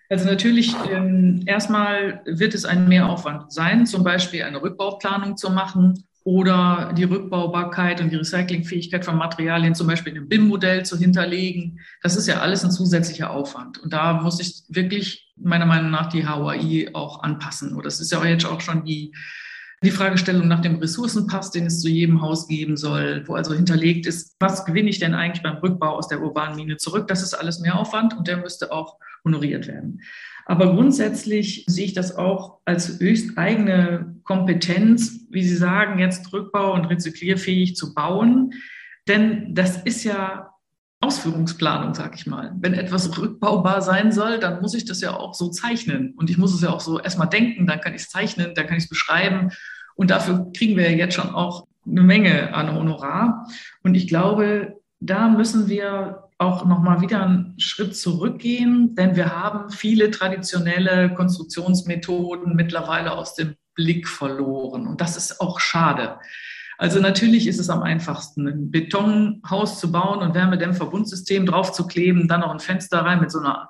Also 0.10 0.26
natürlich, 0.26 0.76
ähm, 0.92 1.44
erstmal 1.46 2.22
wird 2.26 2.54
es 2.54 2.66
ein 2.66 2.90
Mehraufwand 2.90 3.54
sein, 3.54 3.86
zum 3.86 4.04
Beispiel 4.04 4.44
eine 4.44 4.62
Rückbauplanung 4.62 5.38
zu 5.38 5.50
machen 5.50 6.04
oder 6.26 6.94
die 6.98 7.04
Rückbaubarkeit 7.04 8.02
und 8.02 8.12
die 8.12 8.16
Recyclingfähigkeit 8.16 9.06
von 9.06 9.18
Materialien 9.18 9.76
zum 9.76 9.88
Beispiel 9.88 10.14
in 10.14 10.20
einem 10.20 10.30
BIM-Modell 10.30 10.84
zu 10.84 10.98
hinterlegen. 10.98 11.80
Das 12.02 12.16
ist 12.16 12.28
ja 12.28 12.40
alles 12.40 12.64
ein 12.64 12.72
zusätzlicher 12.72 13.30
Aufwand. 13.30 13.80
Und 13.80 13.94
da 13.94 14.14
muss 14.14 14.40
ich 14.40 14.64
wirklich 14.70 15.32
meiner 15.36 15.66
Meinung 15.66 15.92
nach 15.92 16.10
die 16.10 16.28
HOI 16.28 16.90
auch 16.94 17.22
anpassen. 17.24 17.76
Und 17.76 17.86
das 17.86 18.00
ist 18.00 18.12
ja 18.12 18.24
jetzt 18.26 18.46
auch 18.46 18.62
schon 18.62 18.84
die, 18.84 19.14
die 19.84 19.92
Fragestellung 19.92 20.48
nach 20.48 20.62
dem 20.62 20.78
Ressourcenpass, 20.78 21.52
den 21.52 21.68
es 21.68 21.82
zu 21.82 21.90
jedem 21.90 22.22
Haus 22.22 22.48
geben 22.48 22.78
soll, 22.78 23.24
wo 23.28 23.36
also 23.36 23.54
hinterlegt 23.54 24.06
ist, 24.06 24.36
was 24.40 24.66
gewinne 24.66 24.90
ich 24.90 25.00
denn 25.00 25.14
eigentlich 25.14 25.44
beim 25.44 25.58
Rückbau 25.58 25.96
aus 25.96 26.08
der 26.08 26.22
urbanen 26.22 26.56
Mine 26.56 26.78
zurück? 26.78 27.08
Das 27.08 27.22
ist 27.22 27.34
alles 27.34 27.60
Mehraufwand 27.60 28.18
und 28.18 28.28
der 28.28 28.38
müsste 28.38 28.72
auch 28.72 28.98
honoriert 29.24 29.68
werden. 29.68 30.02
Aber 30.46 30.74
grundsätzlich 30.74 31.66
sehe 31.68 31.86
ich 31.86 31.94
das 31.94 32.16
auch 32.16 32.60
als 32.66 33.00
höchst 33.00 33.38
eigene 33.38 34.16
Kompetenz, 34.24 35.26
wie 35.30 35.44
Sie 35.44 35.56
sagen, 35.56 36.00
jetzt 36.00 36.32
rückbau- 36.34 36.74
und 36.74 36.86
rezyklierfähig 36.86 37.76
zu 37.76 37.94
bauen. 37.94 38.54
Denn 39.08 39.54
das 39.54 39.78
ist 39.84 40.04
ja 40.04 40.54
Ausführungsplanung, 41.04 41.94
sag 41.94 42.16
ich 42.16 42.28
mal. 42.28 42.54
Wenn 42.60 42.74
etwas 42.74 43.18
rückbaubar 43.18 43.82
sein 43.82 44.12
soll, 44.12 44.40
dann 44.40 44.62
muss 44.62 44.74
ich 44.74 44.86
das 44.86 45.02
ja 45.02 45.16
auch 45.16 45.34
so 45.34 45.50
zeichnen. 45.50 46.14
Und 46.16 46.30
ich 46.30 46.38
muss 46.38 46.54
es 46.54 46.62
ja 46.62 46.70
auch 46.70 46.80
so 46.80 47.00
erstmal 47.00 47.28
denken, 47.30 47.68
dann 47.68 47.82
kann 47.82 47.94
ich 47.94 48.04
es 48.04 48.10
zeichnen, 48.10 48.54
dann 48.56 48.68
kann 48.68 48.78
ich 48.78 48.84
es 48.84 48.90
beschreiben. 48.90 49.52
Und 49.96 50.12
dafür 50.12 50.52
kriegen 50.56 50.76
wir 50.78 50.90
ja 50.90 50.98
jetzt 50.98 51.16
schon 51.16 51.30
auch 51.30 51.66
eine 51.86 52.02
Menge 52.02 52.54
an 52.54 52.74
Honorar. 52.74 53.48
Und 53.84 53.96
ich 53.96 54.08
glaube, 54.08 54.80
da 55.00 55.28
müssen 55.28 55.68
wir 55.68 56.24
auch 56.38 56.66
nochmal 56.66 57.02
wieder 57.02 57.24
einen 57.24 57.60
Schritt 57.60 57.96
zurückgehen, 57.96 58.96
denn 58.96 59.16
wir 59.16 59.36
haben 59.36 59.70
viele 59.70 60.12
traditionelle 60.12 61.14
Konstruktionsmethoden 61.14 62.56
mittlerweile 62.56 63.14
aus 63.14 63.36
dem 63.36 63.56
Blick 63.76 64.08
verloren. 64.08 64.88
Und 64.88 65.02
das 65.02 65.18
ist 65.18 65.42
auch 65.42 65.60
schade. 65.60 66.18
Also 66.78 67.00
natürlich 67.00 67.48
ist 67.48 67.60
es 67.60 67.70
am 67.70 67.84
einfachsten, 67.84 68.48
ein 68.48 68.72
Betonhaus 68.72 69.80
zu 69.80 69.92
bauen 69.92 70.20
und 70.20 70.34
Wärmedämmverbundsystem 70.34 71.46
draufzukleben, 71.46 72.28
dann 72.28 72.42
noch 72.42 72.52
ein 72.52 72.60
Fenster 72.60 73.00
rein 73.00 73.22
mit 73.22 73.32
so 73.32 73.40
einer 73.40 73.70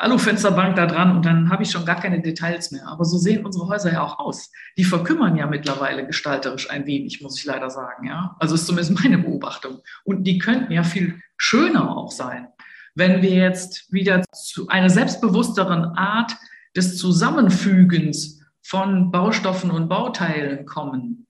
Alufensterbank 0.00 0.76
da 0.76 0.86
dran 0.86 1.16
und 1.16 1.26
dann 1.26 1.50
habe 1.50 1.62
ich 1.62 1.70
schon 1.70 1.84
gar 1.84 2.00
keine 2.00 2.20
Details 2.20 2.70
mehr. 2.70 2.86
Aber 2.86 3.04
so 3.04 3.18
sehen 3.18 3.44
unsere 3.44 3.66
Häuser 3.68 3.92
ja 3.92 4.02
auch 4.02 4.18
aus. 4.18 4.50
Die 4.76 4.84
verkümmern 4.84 5.36
ja 5.36 5.46
mittlerweile 5.46 6.06
gestalterisch 6.06 6.70
ein 6.70 6.86
wenig, 6.86 7.20
muss 7.20 7.38
ich 7.38 7.44
leider 7.44 7.70
sagen. 7.70 8.06
Ja, 8.06 8.36
also 8.38 8.54
ist 8.54 8.66
zumindest 8.66 9.02
meine 9.02 9.18
Beobachtung. 9.18 9.80
Und 10.04 10.24
die 10.24 10.38
könnten 10.38 10.72
ja 10.72 10.82
viel 10.82 11.20
schöner 11.36 11.96
auch 11.96 12.10
sein, 12.10 12.48
wenn 12.94 13.22
wir 13.22 13.30
jetzt 13.30 13.92
wieder 13.92 14.22
zu 14.32 14.68
einer 14.68 14.90
selbstbewussteren 14.90 15.84
Art 15.96 16.36
des 16.76 16.96
Zusammenfügens 16.96 18.40
von 18.62 19.10
Baustoffen 19.10 19.70
und 19.70 19.88
Bauteilen 19.88 20.66
kommen, 20.66 21.26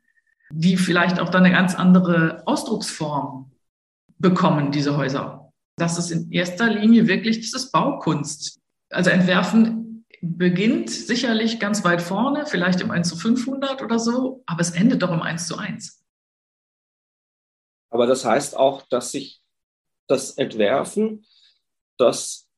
die 0.50 0.76
vielleicht 0.76 1.20
auch 1.20 1.28
dann 1.28 1.44
eine 1.44 1.54
ganz 1.54 1.74
andere 1.74 2.42
Ausdrucksform 2.46 3.50
bekommen, 4.18 4.72
diese 4.72 4.96
Häuser 4.96 5.47
das 5.78 5.98
ist 5.98 6.10
in 6.10 6.30
erster 6.30 6.68
Linie 6.68 7.06
wirklich, 7.06 7.40
das 7.40 7.62
ist 7.62 7.72
Baukunst. 7.72 8.60
Also 8.90 9.10
Entwerfen 9.10 10.04
beginnt 10.20 10.90
sicherlich 10.90 11.60
ganz 11.60 11.84
weit 11.84 12.02
vorne, 12.02 12.46
vielleicht 12.46 12.80
im 12.80 12.90
1 12.90 13.08
zu 13.08 13.16
500 13.16 13.82
oder 13.82 13.98
so, 13.98 14.42
aber 14.46 14.60
es 14.60 14.70
endet 14.70 15.02
doch 15.02 15.12
im 15.12 15.22
1 15.22 15.46
zu 15.46 15.56
1. 15.56 16.04
Aber 17.90 18.06
das 18.06 18.24
heißt 18.24 18.56
auch, 18.56 18.82
dass 18.88 19.12
sich 19.12 19.40
das 20.06 20.32
Entwerfen, 20.32 21.24
das 21.96 22.48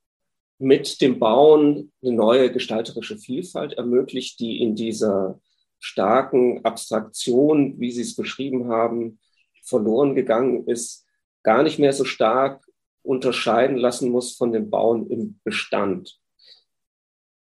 mit 0.57 1.01
dem 1.01 1.19
Bauen 1.19 1.91
eine 2.03 2.13
neue 2.13 2.51
gestalterische 2.51 3.17
Vielfalt 3.17 3.73
ermöglicht, 3.73 4.39
die 4.39 4.61
in 4.61 4.75
dieser 4.75 5.39
starken 5.79 6.63
Abstraktion, 6.63 7.79
wie 7.79 7.91
Sie 7.91 8.01
es 8.01 8.15
beschrieben 8.15 8.69
haben, 8.69 9.19
verloren 9.63 10.15
gegangen 10.15 10.67
ist, 10.67 11.05
gar 11.43 11.63
nicht 11.63 11.79
mehr 11.79 11.93
so 11.93 12.05
stark 12.05 12.63
unterscheiden 13.03 13.77
lassen 13.77 14.09
muss 14.09 14.35
von 14.35 14.51
dem 14.51 14.69
Bauen 14.69 15.09
im 15.09 15.39
Bestand. 15.43 16.19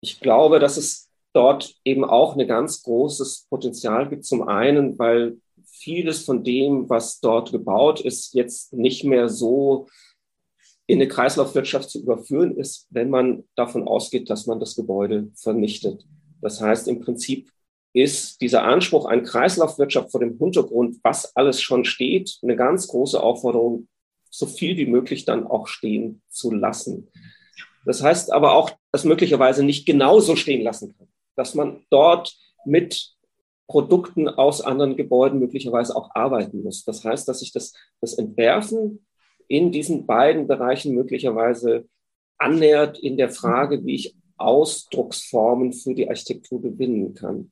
Ich 0.02 0.20
glaube, 0.20 0.60
dass 0.60 0.78
es 0.78 1.10
dort 1.34 1.76
eben 1.84 2.06
auch 2.06 2.36
ein 2.36 2.48
ganz 2.48 2.84
großes 2.84 3.48
Potenzial 3.50 4.10
gibt. 4.10 4.26
Zum 4.26 4.48
einen, 4.48 4.98
weil 4.98 5.38
vieles 5.66 6.26
von 6.26 6.44
dem, 6.44 6.90
was 6.90 7.20
dort 7.20 7.52
gebaut 7.52 8.02
ist, 8.02 8.34
jetzt 8.34 8.74
nicht 8.74 9.04
mehr 9.04 9.30
so 9.30 9.88
in 10.88 10.98
eine 10.98 11.08
Kreislaufwirtschaft 11.08 11.90
zu 11.90 12.02
überführen 12.02 12.58
ist, 12.58 12.88
wenn 12.90 13.10
man 13.10 13.44
davon 13.56 13.88
ausgeht, 13.88 14.30
dass 14.30 14.48
man 14.48 14.60
das 14.60 14.76
Gebäude 14.76 15.32
vernichtet. 15.36 16.04
Das 16.42 16.62
heißt, 16.62 16.88
im 16.88 17.00
Prinzip 17.00 17.52
ist 17.94 18.42
dieser 18.42 18.64
Anspruch 18.64 19.06
an 19.06 19.24
Kreislaufwirtschaft 19.24 20.12
vor 20.12 20.20
dem 20.20 20.38
Hintergrund, 20.38 20.98
was 21.04 21.36
alles 21.36 21.62
schon 21.62 21.86
steht, 21.86 22.40
eine 22.42 22.56
ganz 22.56 22.88
große 22.88 23.22
Aufforderung 23.22 23.88
so 24.30 24.46
viel 24.46 24.78
wie 24.78 24.86
möglich 24.86 25.26
dann 25.26 25.46
auch 25.46 25.68
stehen 25.68 26.22
zu 26.30 26.52
lassen. 26.52 27.10
Das 27.86 28.04
heißt 28.04 28.32
aber 28.32 28.54
auch, 28.54 28.72
dass 28.92 29.06
möglicherweise 29.06 29.64
nicht 29.64 29.86
genauso 29.86 30.36
stehen 30.36 30.62
lassen 30.62 30.96
kann, 30.98 31.08
dass 31.36 31.56
man 31.56 31.86
dort 31.90 32.36
mit 32.66 33.14
Produkten 33.68 34.28
aus 34.28 34.62
anderen 34.62 34.98
Gebäuden 34.98 35.40
möglicherweise 35.40 35.96
auch 35.96 36.10
arbeiten 36.16 36.64
muss. 36.64 36.84
Das 36.84 37.06
heißt, 37.06 37.28
dass 37.28 37.40
sich 37.40 37.52
das, 37.52 37.74
das 38.02 38.14
Entwerfen 38.14 39.06
in 39.48 39.72
diesen 39.72 40.06
beiden 40.06 40.48
Bereichen 40.48 40.94
möglicherweise 40.94 41.88
annähert 42.38 42.98
in 43.00 43.18
der 43.18 43.30
Frage, 43.30 43.86
wie 43.86 43.96
ich 43.96 44.16
Ausdrucksformen 44.38 45.74
für 45.74 45.94
die 45.94 46.10
Architektur 46.10 46.62
gewinnen 46.62 47.14
kann. 47.14 47.52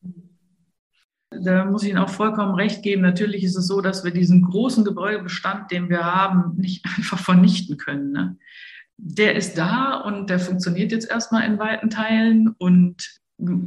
Da 1.29 1.65
muss 1.65 1.83
ich 1.83 1.89
Ihnen 1.89 1.97
auch 1.97 2.09
vollkommen 2.09 2.55
recht 2.55 2.83
geben. 2.83 3.01
Natürlich 3.01 3.43
ist 3.43 3.57
es 3.57 3.67
so, 3.67 3.81
dass 3.81 4.03
wir 4.03 4.11
diesen 4.11 4.43
großen 4.43 4.85
Gebäudebestand, 4.85 5.71
den 5.71 5.89
wir 5.89 6.03
haben, 6.05 6.55
nicht 6.57 6.85
einfach 6.97 7.19
vernichten 7.19 7.77
können. 7.77 8.11
Ne? 8.11 8.37
Der 8.97 9.35
ist 9.35 9.57
da 9.57 9.95
und 10.01 10.29
der 10.29 10.39
funktioniert 10.39 10.91
jetzt 10.91 11.09
erstmal 11.09 11.43
in 11.43 11.59
weiten 11.59 11.89
Teilen. 11.89 12.55
Und 12.57 13.19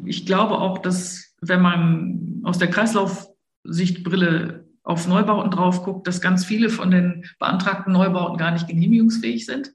ich 0.05 0.27
glaube 0.27 0.59
auch, 0.59 0.79
dass 0.79 1.35
wenn 1.41 1.61
man 1.61 2.41
aus 2.45 2.59
der 2.59 2.71
Kreislaufsichtbrille 2.71 4.65
auf 4.83 5.07
Neubauten 5.07 5.51
drauf 5.51 5.85
guckt, 5.85 6.07
dass 6.07 6.21
ganz 6.21 6.45
viele 6.45 6.71
von 6.71 6.91
den 6.91 7.27
beantragten 7.39 7.93
Neubauten 7.93 8.39
gar 8.39 8.51
nicht 8.51 8.67
genehmigungsfähig 8.67 9.47
sind. 9.47 9.73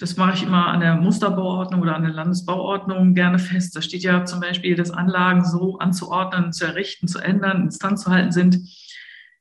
Das 0.00 0.16
mache 0.16 0.34
ich 0.34 0.42
immer 0.42 0.68
an 0.68 0.80
der 0.80 0.96
Musterbauordnung 0.96 1.82
oder 1.82 1.94
an 1.94 2.02
der 2.02 2.12
Landesbauordnung 2.12 3.14
gerne 3.14 3.38
fest. 3.38 3.76
Da 3.76 3.82
steht 3.82 4.02
ja 4.02 4.24
zum 4.24 4.40
Beispiel, 4.40 4.74
dass 4.74 4.90
Anlagen 4.90 5.44
so 5.44 5.78
anzuordnen, 5.78 6.54
zu 6.54 6.64
errichten, 6.64 7.06
zu 7.06 7.18
ändern, 7.18 7.64
instand 7.64 8.00
zu 8.00 8.10
halten 8.10 8.32
sind, 8.32 8.60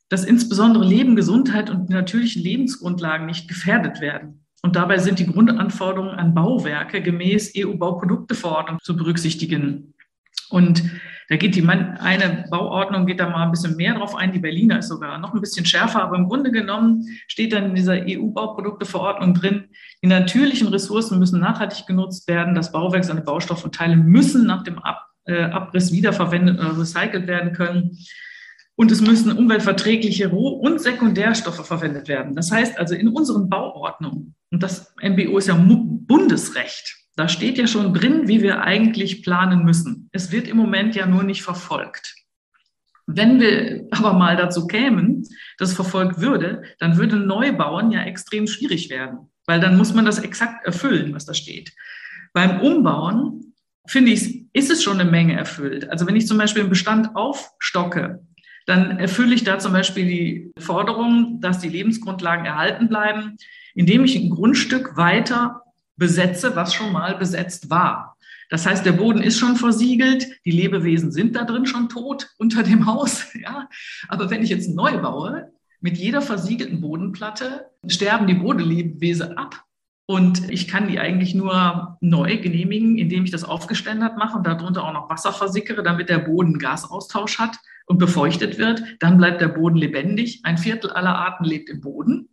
dass 0.10 0.26
insbesondere 0.26 0.84
Leben, 0.84 1.16
Gesundheit 1.16 1.70
und 1.70 1.88
die 1.88 1.94
natürlichen 1.94 2.44
Lebensgrundlagen 2.44 3.26
nicht 3.26 3.48
gefährdet 3.48 4.02
werden. 4.02 4.46
Und 4.62 4.76
dabei 4.76 4.98
sind 4.98 5.20
die 5.20 5.28
Grundanforderungen 5.28 6.16
an 6.16 6.34
Bauwerke 6.34 7.02
gemäß 7.02 7.54
EU-Bauprodukteverordnung 7.56 8.80
zu 8.82 8.98
berücksichtigen. 8.98 9.94
Und 10.50 10.84
da 11.30 11.36
geht 11.36 11.56
die 11.56 11.68
eine 11.68 12.46
Bauordnung 12.50 13.06
geht 13.06 13.20
da 13.20 13.30
mal 13.30 13.46
ein 13.46 13.52
bisschen 13.52 13.76
mehr 13.76 13.94
drauf 13.94 14.16
ein. 14.16 14.34
Die 14.34 14.40
Berliner 14.40 14.80
ist 14.80 14.88
sogar 14.88 15.20
noch 15.20 15.34
ein 15.34 15.42
bisschen 15.42 15.64
schärfer, 15.64 16.02
aber 16.02 16.18
im 16.18 16.28
Grunde 16.28 16.52
genommen 16.52 17.06
steht 17.28 17.54
dann 17.54 17.66
in 17.66 17.76
dieser 17.76 18.02
EU-Bauprodukteverordnung 18.02 19.36
drin, 19.36 19.66
die 20.02 20.08
natürlichen 20.08 20.70
Ressourcen 20.70 21.20
müssen 21.20 21.40
nachhaltig 21.40 21.86
genutzt 21.86 22.28
werden. 22.28 22.56
Das 22.56 22.72
Bauwerk, 22.72 23.06
seine 23.06 23.22
Baustoffe 23.22 23.64
und 23.64 23.76
Teile 23.76 23.96
müssen 23.96 24.48
nach 24.48 24.64
dem 24.64 24.80
Ab, 24.80 25.06
äh, 25.26 25.44
Abriss 25.44 25.92
wiederverwendet 25.92 26.60
oder 26.60 26.80
recycelt 26.80 27.28
werden 27.28 27.54
können. 27.54 27.96
Und 28.76 28.92
es 28.92 29.02
müssen 29.02 29.32
umweltverträgliche 29.32 30.30
Roh- 30.30 30.62
und 30.62 30.82
Sekundärstoffe 30.82 31.68
verwendet 31.68 32.08
werden. 32.08 32.34
Das 32.36 32.52
heißt 32.52 32.80
also 32.80 32.96
in 32.96 33.08
unseren 33.10 33.50
Bauordnungen, 33.50 34.34
und 34.52 34.64
das 34.64 34.96
MBO 35.00 35.38
ist 35.38 35.48
ja 35.48 35.54
Bundesrecht, 35.56 36.99
da 37.20 37.28
steht 37.28 37.58
ja 37.58 37.68
schon 37.68 37.94
drin, 37.94 38.30
wie 38.30 38.42
wir 38.42 38.62
eigentlich 38.62 39.24
planen 39.24 39.66
müssen. 39.66 40.10
Es 40.14 40.32
wird 40.32 40.48
im 40.48 40.56
Moment 40.56 40.96
ja 40.96 41.06
nur 41.06 41.24
nicht 41.24 41.44
verfolgt. 41.44 42.16
Wenn 43.08 43.42
wir 43.42 43.88
aber 43.92 44.14
mal 44.14 44.38
dazu 44.38 44.68
kämen, 44.68 45.28
dass 45.58 45.74
verfolgt 45.74 46.22
würde, 46.22 46.64
dann 46.80 46.96
würde 46.96 47.18
Neubauen 47.18 47.92
ja 47.92 48.04
extrem 48.04 48.48
schwierig 48.48 48.90
werden, 48.90 49.30
weil 49.46 49.60
dann 49.60 49.78
muss 49.78 49.94
man 49.94 50.06
das 50.06 50.20
exakt 50.20 50.66
erfüllen, 50.66 51.14
was 51.14 51.26
da 51.26 51.34
steht. 51.34 51.74
Beim 52.32 52.62
Umbauen, 52.62 53.54
finde 53.86 54.12
ich, 54.12 54.46
ist 54.54 54.72
es 54.72 54.82
schon 54.82 55.02
eine 55.02 55.12
Menge 55.12 55.34
erfüllt. 55.34 55.90
Also 55.92 56.08
wenn 56.08 56.16
ich 56.16 56.26
zum 56.26 56.38
Beispiel 56.38 56.62
einen 56.62 56.70
Bestand 56.70 57.18
aufstocke, 57.18 58.24
dann 58.66 58.98
erfülle 58.98 59.36
ich 59.36 59.44
da 59.44 59.60
zum 59.60 59.74
Beispiel 59.74 60.06
die 60.06 60.52
Forderung, 60.58 61.42
dass 61.42 61.60
die 61.60 61.70
Lebensgrundlagen 61.70 62.46
erhalten 62.46 62.88
bleiben, 62.88 63.36
indem 63.76 64.06
ich 64.06 64.16
ein 64.16 64.30
Grundstück 64.30 64.96
weiter 64.96 65.64
besetze, 66.00 66.56
was 66.56 66.74
schon 66.74 66.92
mal 66.92 67.16
besetzt 67.16 67.70
war. 67.70 68.18
Das 68.50 68.66
heißt, 68.66 68.84
der 68.86 68.94
Boden 68.94 69.22
ist 69.22 69.38
schon 69.38 69.56
versiegelt, 69.56 70.28
die 70.44 70.52
Lebewesen 70.52 71.12
sind 71.12 71.36
da 71.36 71.44
drin 71.44 71.68
schon 71.68 71.88
tot 71.88 72.30
unter 72.38 72.64
dem 72.64 72.88
Haus. 72.88 73.28
Ja? 73.40 73.70
Aber 74.08 74.30
wenn 74.32 74.42
ich 74.42 74.50
jetzt 74.50 74.74
neu 74.76 74.98
baue, 74.98 75.52
mit 75.82 75.98
jeder 75.98 76.22
versiegelten 76.22 76.82
Bodenplatte 76.82 77.68
sterben 77.88 78.28
die 78.28 78.34
Bodenlebewesen 78.34 79.38
ab. 79.38 79.64
Und 80.08 80.50
ich 80.50 80.68
kann 80.68 80.88
die 80.88 81.00
eigentlich 81.00 81.36
nur 81.36 81.98
neu 82.02 82.38
genehmigen, 82.38 82.98
indem 82.98 83.24
ich 83.24 83.32
das 83.32 83.44
aufgeständert 83.44 84.18
mache 84.18 84.36
und 84.36 84.48
darunter 84.48 84.84
auch 84.84 84.92
noch 84.92 85.10
Wasser 85.10 85.32
versickere, 85.32 85.84
damit 85.84 86.10
der 86.10 86.18
Boden 86.18 86.58
Gasaustausch 86.58 87.38
hat 87.38 87.58
und 87.86 88.00
befeuchtet 88.00 88.58
wird. 88.58 88.84
Dann 89.00 89.18
bleibt 89.18 89.40
der 89.40 89.50
Boden 89.50 89.78
lebendig. 89.78 90.42
Ein 90.44 90.58
Viertel 90.58 90.90
aller 90.90 91.16
Arten 91.16 91.46
lebt 91.46 91.70
im 91.70 91.82
Boden. 91.82 92.30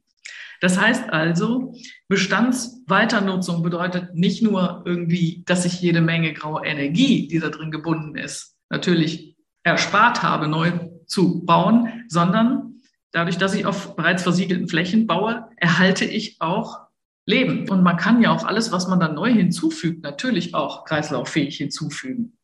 Das 0.61 0.81
heißt 0.81 1.11
also, 1.11 1.75
Bestandsweiternutzung 2.09 3.63
bedeutet 3.63 4.15
nicht 4.15 4.43
nur 4.43 4.83
irgendwie, 4.87 5.43
dass 5.47 5.65
ich 5.65 5.81
jede 5.81 6.01
Menge 6.01 6.33
graue 6.33 6.65
Energie, 6.65 7.29
die 7.29 7.39
da 7.39 7.49
drin 7.49 7.71
gebunden 7.71 8.17
ist, 8.17 8.57
natürlich 8.71 9.37
erspart 9.63 10.23
habe, 10.23 10.49
neu 10.49 10.73
zu 11.07 11.45
bauen, 11.45 12.05
sondern 12.09 12.81
dadurch, 13.13 13.39
dass 13.39 13.55
ich 13.55 13.67
auf 13.67 13.97
bereits 13.97 14.23
versiegelten 14.23 14.69
Flächen 14.69 15.07
baue, 15.07 15.49
erhalte 15.57 16.05
ich 16.05 16.41
auch 16.41 16.87
Leben. 17.27 17.69
Und 17.69 17.83
man 17.83 17.97
kann 17.97 18.23
ja 18.23 18.31
auch 18.31 18.45
alles, 18.45 18.73
was 18.73 18.87
man 18.89 19.01
dann 19.01 19.15
neu 19.15 19.33
hinzufügt, 19.33 20.03
natürlich 20.03 20.55
auch 20.55 20.85
kreislauffähig 20.85 21.57
hinzufügen. 21.57 22.37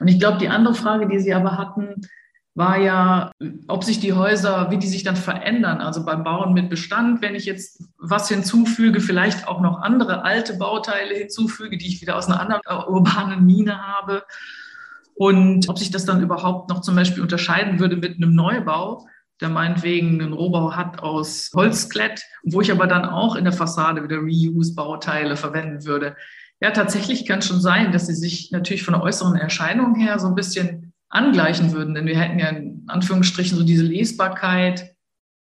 Und 0.00 0.08
ich 0.08 0.18
glaube, 0.18 0.38
die 0.38 0.48
andere 0.48 0.74
Frage, 0.74 1.08
die 1.08 1.18
Sie 1.18 1.34
aber 1.34 1.58
hatten, 1.58 2.00
war 2.54 2.78
ja, 2.78 3.32
ob 3.66 3.82
sich 3.82 3.98
die 3.98 4.12
Häuser, 4.12 4.70
wie 4.70 4.78
die 4.78 4.86
sich 4.86 5.02
dann 5.02 5.16
verändern. 5.16 5.80
Also 5.80 6.04
beim 6.04 6.22
Bauen 6.22 6.54
mit 6.54 6.70
Bestand, 6.70 7.20
wenn 7.20 7.34
ich 7.34 7.46
jetzt 7.46 7.82
was 7.98 8.28
hinzufüge, 8.28 9.00
vielleicht 9.00 9.48
auch 9.48 9.60
noch 9.60 9.82
andere 9.82 10.22
alte 10.22 10.56
Bauteile 10.56 11.14
hinzufüge, 11.14 11.76
die 11.76 11.88
ich 11.88 12.00
wieder 12.00 12.16
aus 12.16 12.26
einer 12.26 12.40
anderen 12.40 12.62
äh, 12.66 12.88
urbanen 12.88 13.44
Mine 13.44 13.82
habe. 13.82 14.22
Und 15.14 15.68
ob 15.68 15.78
sich 15.78 15.90
das 15.90 16.04
dann 16.04 16.22
überhaupt 16.22 16.70
noch 16.70 16.80
zum 16.80 16.94
Beispiel 16.94 17.22
unterscheiden 17.22 17.80
würde 17.80 17.96
mit 17.96 18.16
einem 18.16 18.34
Neubau, 18.34 19.06
der 19.40 19.48
meinetwegen 19.48 20.20
einen 20.20 20.32
Rohbau 20.32 20.76
hat 20.76 21.00
aus 21.00 21.50
Holzklett, 21.54 22.22
wo 22.44 22.60
ich 22.60 22.70
aber 22.70 22.86
dann 22.86 23.04
auch 23.04 23.34
in 23.34 23.44
der 23.44 23.52
Fassade 23.52 24.04
wieder 24.04 24.18
Reuse-Bauteile 24.18 25.36
verwenden 25.36 25.84
würde. 25.84 26.16
Ja, 26.60 26.70
tatsächlich 26.70 27.26
kann 27.26 27.40
es 27.40 27.48
schon 27.48 27.60
sein, 27.60 27.90
dass 27.90 28.06
sie 28.06 28.14
sich 28.14 28.52
natürlich 28.52 28.84
von 28.84 28.94
der 28.94 29.02
äußeren 29.02 29.36
Erscheinung 29.36 29.96
her 29.96 30.20
so 30.20 30.28
ein 30.28 30.36
bisschen 30.36 30.93
angleichen 31.14 31.72
würden. 31.72 31.94
Denn 31.94 32.06
wir 32.06 32.18
hätten 32.18 32.38
ja 32.38 32.48
in 32.48 32.84
Anführungsstrichen 32.88 33.56
so 33.56 33.64
diese 33.64 33.84
Lesbarkeit. 33.84 34.94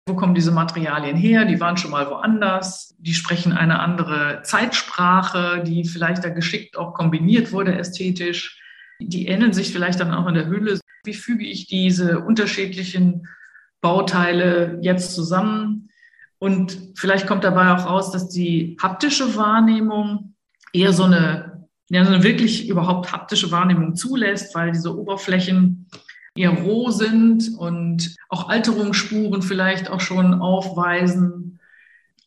Wo 0.08 0.16
kommen 0.16 0.36
diese 0.36 0.52
Materialien 0.52 1.16
her? 1.16 1.46
Die 1.46 1.60
waren 1.60 1.78
schon 1.78 1.92
mal 1.92 2.10
woanders. 2.10 2.96
Die 3.00 3.14
sprechen 3.14 3.54
eine 3.54 3.80
andere 3.80 4.42
Zeitsprache, 4.44 5.64
die 5.66 5.86
vielleicht 5.86 6.24
da 6.24 6.30
geschickt 6.30 6.78
auch 6.78 6.94
kombiniert 6.94 7.52
wurde 7.52 7.78
ästhetisch. 7.78 8.60
Die 9.00 9.28
ähneln 9.28 9.54
sich 9.54 9.72
vielleicht 9.72 10.00
dann 10.00 10.14
auch 10.14 10.28
in 10.28 10.36
der 10.36 10.48
Hülle. 10.48 10.80
Wie 11.04 11.14
füge 11.14 11.46
ich 11.46 11.68
diese 11.68 12.20
unterschiedlichen 12.20 13.28
Bauteile 13.80 14.80
jetzt 14.82 15.16
zusammen? 15.16 15.90
Und 16.40 16.78
vielleicht 16.96 17.28
kommt 17.28 17.44
dabei 17.44 17.72
auch 17.72 17.86
raus, 17.86 18.12
dass 18.12 18.30
die 18.30 18.78
haptische 18.82 19.36
Wahrnehmung 19.36 20.34
eher 20.74 20.94
so 20.94 21.04
eine 21.04 21.51
ja, 21.92 22.06
so 22.06 22.14
eine 22.14 22.24
wirklich 22.24 22.70
überhaupt 22.70 23.12
haptische 23.12 23.52
Wahrnehmung 23.52 23.96
zulässt, 23.96 24.56
weil 24.56 24.72
diese 24.72 24.98
Oberflächen 24.98 25.88
eher 26.36 26.52
roh 26.52 26.90
sind 26.90 27.58
und 27.58 28.16
auch 28.30 28.48
Alterungsspuren 28.48 29.42
vielleicht 29.42 29.90
auch 29.90 30.00
schon 30.00 30.36
aufweisen. 30.36 31.60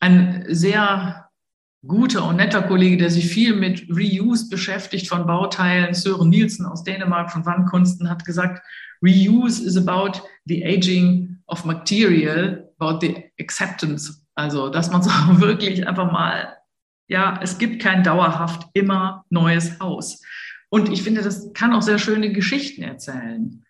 Ein 0.01 0.45
sehr 0.49 1.31
guter 1.87 2.29
und 2.29 2.37
netter 2.37 2.61
Kollege, 2.61 2.99
der 2.99 3.09
sich 3.09 3.27
viel 3.27 3.57
mit 3.57 3.89
Reuse 3.89 4.51
beschäftigt 4.51 5.09
von 5.09 5.27
Bauteilen, 5.27 5.95
Sören 5.95 6.29
Nielsen 6.29 6.67
aus 6.67 6.85
Dänemark 6.85 7.33
von 7.33 7.47
Wandkunsten, 7.47 8.11
hat 8.11 8.27
gesagt, 8.27 8.63
Reuse 9.03 9.65
is 9.65 9.79
about 9.79 10.21
the 10.45 10.63
aging 10.63 11.39
of 11.47 11.65
material, 11.65 12.69
about 12.79 12.99
the 13.01 13.31
acceptance. 13.41 14.23
Also, 14.35 14.69
dass 14.69 14.91
man 14.91 15.03
so 15.03 15.11
wirklich 15.41 15.89
einfach 15.89 16.13
mal 16.13 16.55
ja, 17.09 17.39
es 17.43 17.59
gibt 17.59 17.83
kein 17.83 18.03
dauerhaft 18.03 18.69
immer 18.73 19.25
neues 19.31 19.79
Haus. 19.81 20.23
Und 20.69 20.91
ich 20.91 21.03
finde, 21.03 21.23
das 21.23 21.53
kann 21.53 21.73
auch 21.73 21.83
sehr 21.83 21.99
schöne 21.99 22.33
Geschichten 22.33 22.83
erzählen. 22.83 23.65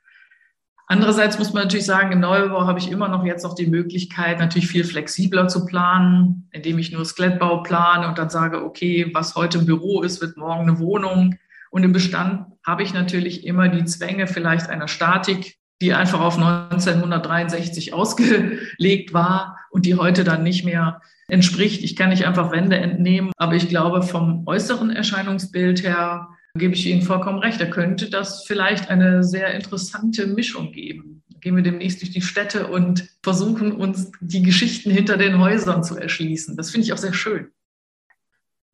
Andererseits 0.86 1.38
muss 1.38 1.52
man 1.52 1.64
natürlich 1.64 1.86
sagen, 1.86 2.12
im 2.12 2.20
Neubau 2.20 2.66
habe 2.66 2.78
ich 2.78 2.90
immer 2.90 3.08
noch 3.08 3.24
jetzt 3.24 3.42
noch 3.42 3.54
die 3.54 3.66
Möglichkeit, 3.66 4.38
natürlich 4.38 4.68
viel 4.68 4.84
flexibler 4.84 5.48
zu 5.48 5.64
planen, 5.64 6.48
indem 6.52 6.78
ich 6.78 6.92
nur 6.92 7.04
Skelettbau 7.04 7.62
plane 7.62 8.06
und 8.06 8.18
dann 8.18 8.28
sage, 8.28 8.62
okay, 8.62 9.10
was 9.14 9.34
heute 9.34 9.58
ein 9.58 9.66
Büro 9.66 10.02
ist, 10.02 10.20
wird 10.20 10.36
morgen 10.36 10.68
eine 10.68 10.78
Wohnung. 10.78 11.36
Und 11.70 11.82
im 11.84 11.92
Bestand 11.92 12.46
habe 12.66 12.82
ich 12.82 12.92
natürlich 12.92 13.46
immer 13.46 13.68
die 13.68 13.84
Zwänge 13.86 14.26
vielleicht 14.26 14.68
einer 14.68 14.88
Statik, 14.88 15.56
die 15.80 15.94
einfach 15.94 16.20
auf 16.20 16.36
1963 16.36 17.94
ausgelegt 17.94 19.12
war 19.12 19.58
und 19.70 19.86
die 19.86 19.96
heute 19.96 20.22
dann 20.22 20.42
nicht 20.42 20.64
mehr 20.64 21.00
entspricht. 21.28 21.82
Ich 21.82 21.96
kann 21.96 22.10
nicht 22.10 22.26
einfach 22.26 22.52
Wände 22.52 22.76
entnehmen, 22.76 23.32
aber 23.36 23.54
ich 23.54 23.68
glaube, 23.68 24.02
vom 24.02 24.46
äußeren 24.46 24.90
Erscheinungsbild 24.90 25.82
her 25.82 26.28
gebe 26.56 26.74
ich 26.74 26.86
Ihnen 26.86 27.02
vollkommen 27.02 27.38
recht. 27.38 27.60
Da 27.60 27.66
könnte 27.66 28.10
das 28.10 28.44
vielleicht 28.44 28.90
eine 28.90 29.24
sehr 29.24 29.54
interessante 29.54 30.26
Mischung 30.26 30.72
geben. 30.72 31.22
Gehen 31.40 31.56
wir 31.56 31.62
demnächst 31.62 32.00
durch 32.00 32.12
die 32.12 32.22
Städte 32.22 32.68
und 32.68 33.08
versuchen 33.22 33.72
uns 33.72 34.12
die 34.20 34.42
Geschichten 34.42 34.90
hinter 34.90 35.16
den 35.16 35.40
Häusern 35.40 35.82
zu 35.84 35.96
erschließen. 35.96 36.56
Das 36.56 36.70
finde 36.70 36.86
ich 36.86 36.92
auch 36.92 36.98
sehr 36.98 37.12
schön. 37.12 37.48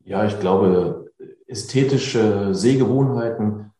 Ja, 0.05 0.25
ich 0.25 0.39
glaube, 0.39 1.11
ästhetische 1.47 2.55
Sehgewohnheiten 2.55 3.73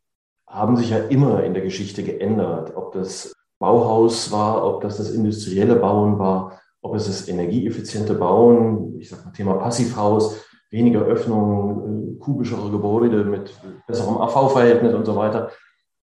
haben 0.47 0.77
sich 0.77 0.91
ja 0.91 0.99
immer 0.99 1.45
in 1.45 1.55
der 1.55 1.63
Geschichte 1.63 2.03
geändert. 2.03 2.75
Ob 2.75 2.93
das 2.93 3.33
Bauhaus 3.61 4.33
war, 4.33 4.65
ob 4.67 4.81
das 4.81 4.97
das 4.97 5.11
industrielle 5.11 5.77
Bauen 5.77 6.19
war, 6.19 6.60
ob 6.83 6.95
es 6.95 7.07
das 7.07 7.29
energieeffiziente 7.29 8.15
Bauen, 8.15 8.99
ich 8.99 9.09
sage 9.09 9.25
mal 9.25 9.33
Thema 9.33 9.55
Passivhaus, 9.55 10.45
weniger 10.71 11.03
Öffnungen, 11.03 12.17
äh, 12.17 12.19
kubischere 12.19 12.71
Gebäude 12.71 13.25
mit 13.25 13.53
besserem 13.87 14.19
AV-Verhältnis 14.19 14.95
und 14.95 15.05
so 15.05 15.17
weiter. 15.17 15.51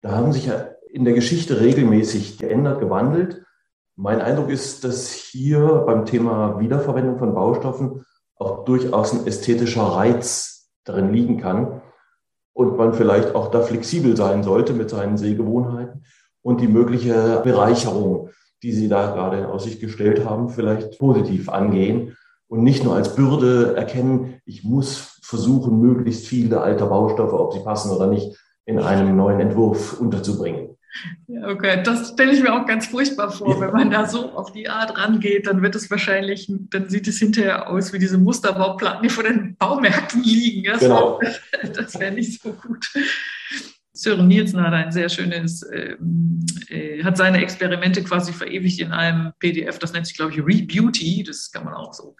Da 0.01 0.11
haben 0.11 0.31
sich 0.31 0.47
ja 0.47 0.69
in 0.89 1.05
der 1.05 1.13
Geschichte 1.13 1.59
regelmäßig 1.61 2.37
geändert, 2.37 2.79
gewandelt. 2.79 3.43
Mein 3.95 4.21
Eindruck 4.21 4.49
ist, 4.49 4.83
dass 4.83 5.11
hier 5.11 5.83
beim 5.85 6.05
Thema 6.05 6.59
Wiederverwendung 6.59 7.17
von 7.17 7.33
Baustoffen 7.33 8.05
auch 8.37 8.65
durchaus 8.65 9.13
ein 9.13 9.25
ästhetischer 9.25 9.83
Reiz 9.83 10.69
darin 10.83 11.13
liegen 11.13 11.39
kann 11.39 11.81
und 12.53 12.77
man 12.77 12.93
vielleicht 12.93 13.35
auch 13.35 13.51
da 13.51 13.61
flexibel 13.61 14.15
sein 14.15 14.43
sollte 14.43 14.73
mit 14.73 14.89
seinen 14.89 15.17
Sehgewohnheiten 15.17 16.05
und 16.41 16.61
die 16.61 16.67
mögliche 16.67 17.41
Bereicherung 17.43 18.29
die 18.65 18.71
Sie 18.71 18.89
da 18.89 19.11
gerade 19.11 19.37
in 19.37 19.45
Aussicht 19.45 19.79
gestellt 19.79 20.25
haben, 20.25 20.49
vielleicht 20.49 20.97
positiv 20.97 21.49
angehen 21.49 22.17
und 22.47 22.63
nicht 22.63 22.83
nur 22.83 22.95
als 22.95 23.15
Bürde 23.15 23.75
erkennen, 23.75 24.41
ich 24.43 24.63
muss 24.63 25.19
versuchen, 25.21 25.79
möglichst 25.79 26.25
viele 26.25 26.61
alte 26.61 26.87
Baustoffe, 26.87 27.33
ob 27.33 27.53
sie 27.53 27.59
passen 27.59 27.91
oder 27.91 28.07
nicht, 28.07 28.35
in 28.65 28.79
einem 28.79 29.15
neuen 29.15 29.39
Entwurf 29.39 29.99
unterzubringen. 29.99 30.69
Ja, 31.27 31.47
okay, 31.49 31.83
das 31.83 32.13
stelle 32.13 32.31
ich 32.31 32.41
mir 32.41 32.55
auch 32.55 32.65
ganz 32.65 32.87
furchtbar 32.87 33.29
vor. 33.29 33.49
Ja. 33.49 33.61
Wenn 33.61 33.71
man 33.71 33.91
da 33.91 34.07
so 34.07 34.31
auf 34.31 34.51
die 34.51 34.67
Art 34.67 34.97
rangeht, 34.97 35.45
dann 35.45 35.61
wird 35.61 35.75
es 35.75 35.91
wahrscheinlich, 35.91 36.51
dann 36.71 36.89
sieht 36.89 37.07
es 37.07 37.19
hinterher 37.19 37.69
aus 37.69 37.93
wie 37.93 37.99
diese 37.99 38.17
Musterbauplatten, 38.17 39.03
die 39.03 39.09
vor 39.09 39.25
den 39.25 39.55
Baumärkten 39.57 40.23
liegen. 40.23 40.71
Das 40.71 40.79
genau. 40.79 41.19
das 41.75 41.99
wäre 41.99 42.13
nicht 42.13 42.41
so 42.41 42.51
gut. 42.53 42.87
Sören 43.95 44.27
Nielsen 44.27 44.61
hat 44.61 44.73
ein 44.73 44.91
sehr 44.91 45.09
schönes, 45.09 45.65
ähm, 45.71 46.45
äh, 46.67 47.03
hat 47.03 47.17
seine 47.17 47.41
Experimente 47.41 48.03
quasi 48.03 48.33
verewigt 48.33 48.79
in 48.79 48.91
einem 48.91 49.31
PDF, 49.39 49.79
das 49.79 49.93
nennt 49.93 50.05
sich, 50.05 50.17
glaube 50.17 50.33
ich, 50.33 50.39
Rebeauty, 50.39 51.23
das 51.23 51.51
kann 51.51 51.63
man 51.63 51.73
auch 51.73 51.93
so 51.93 52.15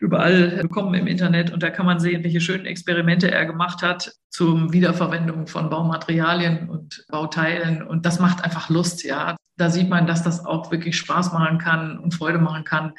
überall 0.00 0.58
bekommen 0.62 0.94
im 0.94 1.06
Internet 1.06 1.52
und 1.52 1.62
da 1.62 1.70
kann 1.70 1.86
man 1.86 2.00
sehen, 2.00 2.24
welche 2.24 2.40
schönen 2.40 2.66
Experimente 2.66 3.30
er 3.30 3.46
gemacht 3.46 3.82
hat 3.82 4.12
zum 4.30 4.72
Wiederverwendung 4.72 5.46
von 5.46 5.68
Baumaterialien 5.70 6.68
und 6.68 7.04
Bauteilen 7.08 7.82
und 7.82 8.06
das 8.06 8.18
macht 8.18 8.42
einfach 8.42 8.68
Lust, 8.70 9.04
ja. 9.04 9.36
Da 9.56 9.68
sieht 9.68 9.90
man, 9.90 10.06
dass 10.06 10.22
das 10.22 10.44
auch 10.46 10.70
wirklich 10.70 10.96
Spaß 10.96 11.34
machen 11.34 11.58
kann 11.58 11.98
und 11.98 12.14
Freude 12.14 12.38
machen 12.38 12.64
kann. 12.64 12.94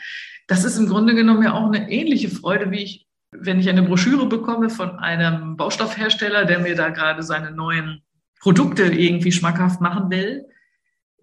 Das 0.48 0.64
ist 0.64 0.78
im 0.78 0.88
Grunde 0.88 1.16
genommen 1.16 1.44
ja 1.44 1.54
auch 1.54 1.66
eine 1.66 1.90
ähnliche 1.90 2.30
Freude, 2.30 2.70
wie 2.70 2.84
ich 2.84 3.08
wenn 3.32 3.60
ich 3.60 3.70
eine 3.70 3.84
Broschüre 3.84 4.28
bekomme 4.28 4.70
von 4.70 5.00
einem 5.00 5.56
Baustoffhersteller, 5.58 6.46
der 6.46 6.60
mir 6.60 6.76
da 6.76 6.90
gerade 6.90 7.24
seine 7.24 7.52
neuen 7.52 8.02
Produkte 8.40 8.84
irgendwie 8.84 9.32
schmackhaft 9.32 9.82
machen 9.82 10.10
will, 10.10 10.46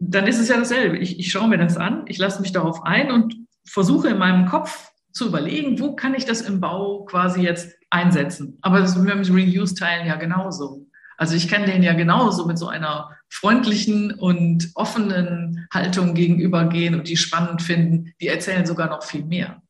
dann 0.00 0.26
ist 0.26 0.38
es 0.38 0.48
ja 0.48 0.56
dasselbe. 0.56 0.98
Ich, 0.98 1.18
ich 1.18 1.30
schaue 1.30 1.48
mir 1.48 1.58
das 1.58 1.76
an, 1.76 2.04
ich 2.06 2.18
lasse 2.18 2.40
mich 2.40 2.52
darauf 2.52 2.84
ein 2.84 3.10
und 3.10 3.34
versuche 3.66 4.08
in 4.08 4.18
meinem 4.18 4.46
Kopf 4.46 4.90
zu 5.12 5.26
überlegen, 5.26 5.80
wo 5.80 5.96
kann 5.96 6.14
ich 6.14 6.24
das 6.24 6.42
im 6.42 6.60
Bau 6.60 7.04
quasi 7.04 7.42
jetzt 7.42 7.76
einsetzen. 7.90 8.58
Aber 8.62 8.80
das 8.80 8.90
ist 8.90 9.02
mit 9.02 9.10
dem 9.10 9.34
Reuse-Teilen 9.34 10.06
ja 10.06 10.16
genauso. 10.16 10.86
Also 11.16 11.34
ich 11.34 11.48
kann 11.48 11.66
denen 11.66 11.82
ja 11.82 11.94
genauso 11.94 12.46
mit 12.46 12.58
so 12.58 12.68
einer 12.68 13.10
freundlichen 13.28 14.12
und 14.14 14.70
offenen 14.74 15.66
Haltung 15.74 16.14
gegenübergehen 16.14 16.94
und 16.94 17.08
die 17.08 17.16
spannend 17.16 17.60
finden. 17.60 18.12
Die 18.20 18.28
erzählen 18.28 18.64
sogar 18.64 18.88
noch 18.88 19.02
viel 19.02 19.24
mehr. 19.24 19.60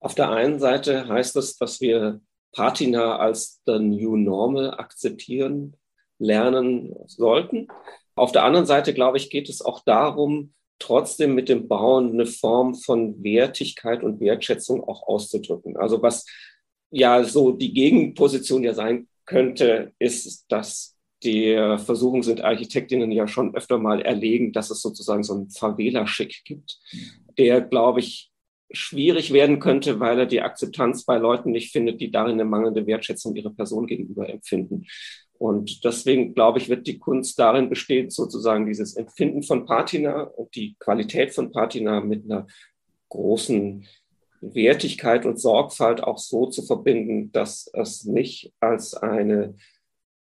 Auf 0.00 0.14
der 0.14 0.30
einen 0.30 0.58
Seite 0.60 1.08
heißt 1.08 1.36
es, 1.36 1.56
dass 1.56 1.80
wir 1.80 2.20
Patina 2.52 3.16
als 3.16 3.60
the 3.66 3.78
new 3.78 4.16
normal 4.16 4.74
akzeptieren, 4.78 5.76
lernen 6.18 6.94
sollten. 7.06 7.68
Auf 8.14 8.32
der 8.32 8.44
anderen 8.44 8.66
Seite, 8.66 8.94
glaube 8.94 9.16
ich, 9.16 9.30
geht 9.30 9.48
es 9.48 9.62
auch 9.62 9.84
darum, 9.84 10.54
trotzdem 10.80 11.34
mit 11.34 11.48
dem 11.48 11.68
Bauen 11.68 12.12
eine 12.12 12.26
Form 12.26 12.74
von 12.74 13.22
Wertigkeit 13.22 14.02
und 14.02 14.20
Wertschätzung 14.20 14.82
auch 14.82 15.06
auszudrücken. 15.06 15.76
Also 15.76 16.02
was 16.02 16.24
ja 16.90 17.22
so 17.24 17.52
die 17.52 17.72
Gegenposition 17.72 18.62
ja 18.62 18.74
sein 18.74 19.08
könnte, 19.24 19.92
ist, 19.98 20.46
dass 20.48 20.96
die 21.24 21.54
Versuchungen 21.84 22.22
sind 22.22 22.40
Architektinnen 22.42 23.10
ja 23.10 23.26
schon 23.26 23.54
öfter 23.56 23.78
mal 23.78 24.00
erlegen, 24.00 24.52
dass 24.52 24.70
es 24.70 24.80
sozusagen 24.80 25.24
so 25.24 25.34
einen 25.34 25.50
Favela-Schick 25.50 26.44
gibt, 26.44 26.78
der, 27.36 27.60
glaube 27.60 28.00
ich, 28.00 28.30
schwierig 28.70 29.32
werden 29.32 29.60
könnte, 29.60 30.00
weil 30.00 30.18
er 30.18 30.26
die 30.26 30.42
Akzeptanz 30.42 31.04
bei 31.04 31.16
Leuten 31.16 31.52
nicht 31.52 31.72
findet, 31.72 32.00
die 32.00 32.10
darin 32.10 32.32
eine 32.32 32.44
mangelnde 32.44 32.86
Wertschätzung 32.86 33.34
ihrer 33.34 33.50
Person 33.50 33.86
gegenüber 33.86 34.28
empfinden. 34.28 34.86
Und 35.38 35.84
deswegen, 35.84 36.34
glaube 36.34 36.58
ich, 36.58 36.68
wird 36.68 36.86
die 36.86 36.98
Kunst 36.98 37.38
darin 37.38 37.68
bestehen, 37.68 38.10
sozusagen 38.10 38.66
dieses 38.66 38.96
Empfinden 38.96 39.42
von 39.42 39.66
Patina 39.66 40.22
und 40.22 40.54
die 40.54 40.76
Qualität 40.80 41.32
von 41.32 41.52
Patina 41.52 42.00
mit 42.00 42.24
einer 42.24 42.46
großen 43.08 43.86
Wertigkeit 44.40 45.26
und 45.26 45.40
Sorgfalt 45.40 46.02
auch 46.02 46.18
so 46.18 46.46
zu 46.46 46.62
verbinden, 46.62 47.32
dass 47.32 47.70
es 47.72 48.04
nicht 48.04 48.52
als 48.60 48.94
eine 48.94 49.54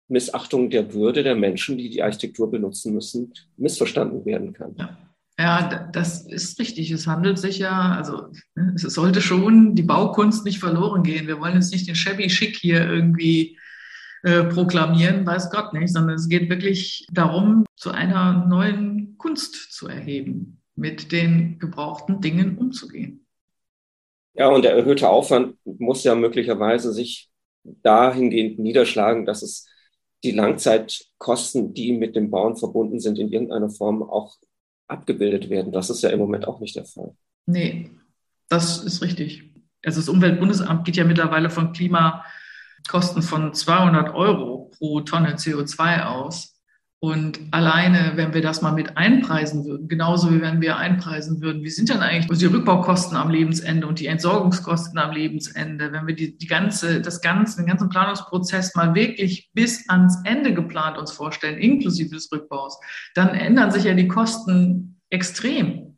Missachtung 0.07 0.69
der 0.69 0.93
Würde 0.93 1.23
der 1.23 1.35
Menschen, 1.35 1.77
die 1.77 1.89
die 1.89 2.03
Architektur 2.03 2.49
benutzen 2.49 2.93
müssen, 2.93 3.33
missverstanden 3.57 4.25
werden 4.25 4.53
kann. 4.53 4.75
Ja. 4.77 5.08
Ja, 5.39 5.87
das 5.93 6.27
ist 6.27 6.59
richtig. 6.59 6.91
Es 6.91 7.07
handelt 7.07 7.39
sich 7.39 7.59
ja, 7.59 7.93
also 7.93 8.27
ne, 8.55 8.73
es 8.75 8.81
sollte 8.81 9.21
schon 9.21 9.73
die 9.73 9.83
Baukunst 9.83 10.43
nicht 10.43 10.59
verloren 10.59 11.01
gehen. 11.01 11.27
Wir 11.27 11.39
wollen 11.39 11.55
jetzt 11.55 11.71
nicht 11.71 11.87
den 11.87 11.95
Shabby 11.95 12.29
Schick 12.29 12.57
hier 12.57 12.85
irgendwie 12.85 13.57
äh, 14.23 14.43
proklamieren, 14.43 15.25
weiß 15.25 15.49
Gott 15.49 15.73
nicht, 15.73 15.93
sondern 15.93 16.15
es 16.15 16.27
geht 16.27 16.49
wirklich 16.49 17.07
darum, 17.13 17.63
zu 17.77 17.91
einer 17.91 18.45
neuen 18.47 19.17
Kunst 19.17 19.71
zu 19.71 19.87
erheben, 19.87 20.61
mit 20.75 21.13
den 21.13 21.57
gebrauchten 21.57 22.19
Dingen 22.19 22.57
umzugehen. 22.57 23.25
Ja, 24.33 24.49
und 24.49 24.65
der 24.65 24.73
erhöhte 24.73 25.07
Aufwand 25.07 25.55
muss 25.63 26.03
ja 26.03 26.15
möglicherweise 26.15 26.91
sich 26.91 27.29
dahingehend 27.63 28.59
niederschlagen, 28.59 29.25
dass 29.25 29.41
es 29.41 29.69
die 30.25 30.31
Langzeitkosten, 30.31 31.73
die 31.73 31.93
mit 31.93 32.17
dem 32.17 32.29
Bauen 32.29 32.57
verbunden 32.57 32.99
sind, 32.99 33.17
in 33.17 33.31
irgendeiner 33.31 33.69
Form 33.69 34.03
auch 34.03 34.35
abgebildet 34.89 35.49
werden. 35.49 35.71
Das 35.71 35.89
ist 35.89 36.01
ja 36.01 36.09
im 36.09 36.19
Moment 36.19 36.47
auch 36.47 36.59
nicht 36.59 36.75
der 36.75 36.85
Fall. 36.85 37.15
Nee, 37.45 37.91
das 38.49 38.83
ist 38.83 39.01
richtig. 39.01 39.53
Also 39.85 40.01
das 40.01 40.09
Umweltbundesamt 40.09 40.85
geht 40.85 40.97
ja 40.97 41.05
mittlerweile 41.05 41.49
von 41.49 41.71
Klimakosten 41.71 43.21
von 43.21 43.53
200 43.53 44.13
Euro 44.13 44.71
pro 44.77 45.01
Tonne 45.01 45.35
CO2 45.35 46.03
aus. 46.03 46.58
Und 47.01 47.39
alleine, 47.51 48.11
wenn 48.15 48.33
wir 48.33 48.41
das 48.41 48.61
mal 48.61 48.73
mit 48.73 48.97
einpreisen 48.97 49.63
würden, 49.63 49.87
genauso 49.87 50.33
wie 50.33 50.41
wenn 50.41 50.59
wir 50.59 50.75
einpreisen 50.75 51.41
würden, 51.41 51.63
wie 51.63 51.69
sind 51.69 51.87
denn 51.87 52.01
eigentlich 52.01 52.37
die 52.37 52.45
Rückbaukosten 52.45 53.15
am 53.15 53.29
Lebensende 53.29 53.87
und 53.87 54.01
die 54.01 54.07
Entsorgungskosten 54.07 54.99
am 54.99 55.11
Lebensende, 55.11 55.93
wenn 55.93 56.07
wir 56.07 56.15
die, 56.15 56.37
die 56.37 56.47
ganze, 56.47 56.99
das 56.99 57.21
ganze, 57.21 57.55
den 57.55 57.67
ganzen 57.67 57.87
Planungsprozess 57.87 58.75
mal 58.75 58.95
wirklich 58.95 59.49
bis 59.53 59.87
ans 59.87 60.17
Ende 60.25 60.53
geplant 60.53 60.97
uns 60.97 61.13
vorstellen, 61.13 61.57
inklusive 61.57 62.09
des 62.09 62.29
Rückbaus, 62.33 62.77
dann 63.15 63.29
ändern 63.29 63.71
sich 63.71 63.85
ja 63.85 63.93
die 63.93 64.09
Kosten 64.09 64.99
extrem. 65.09 65.97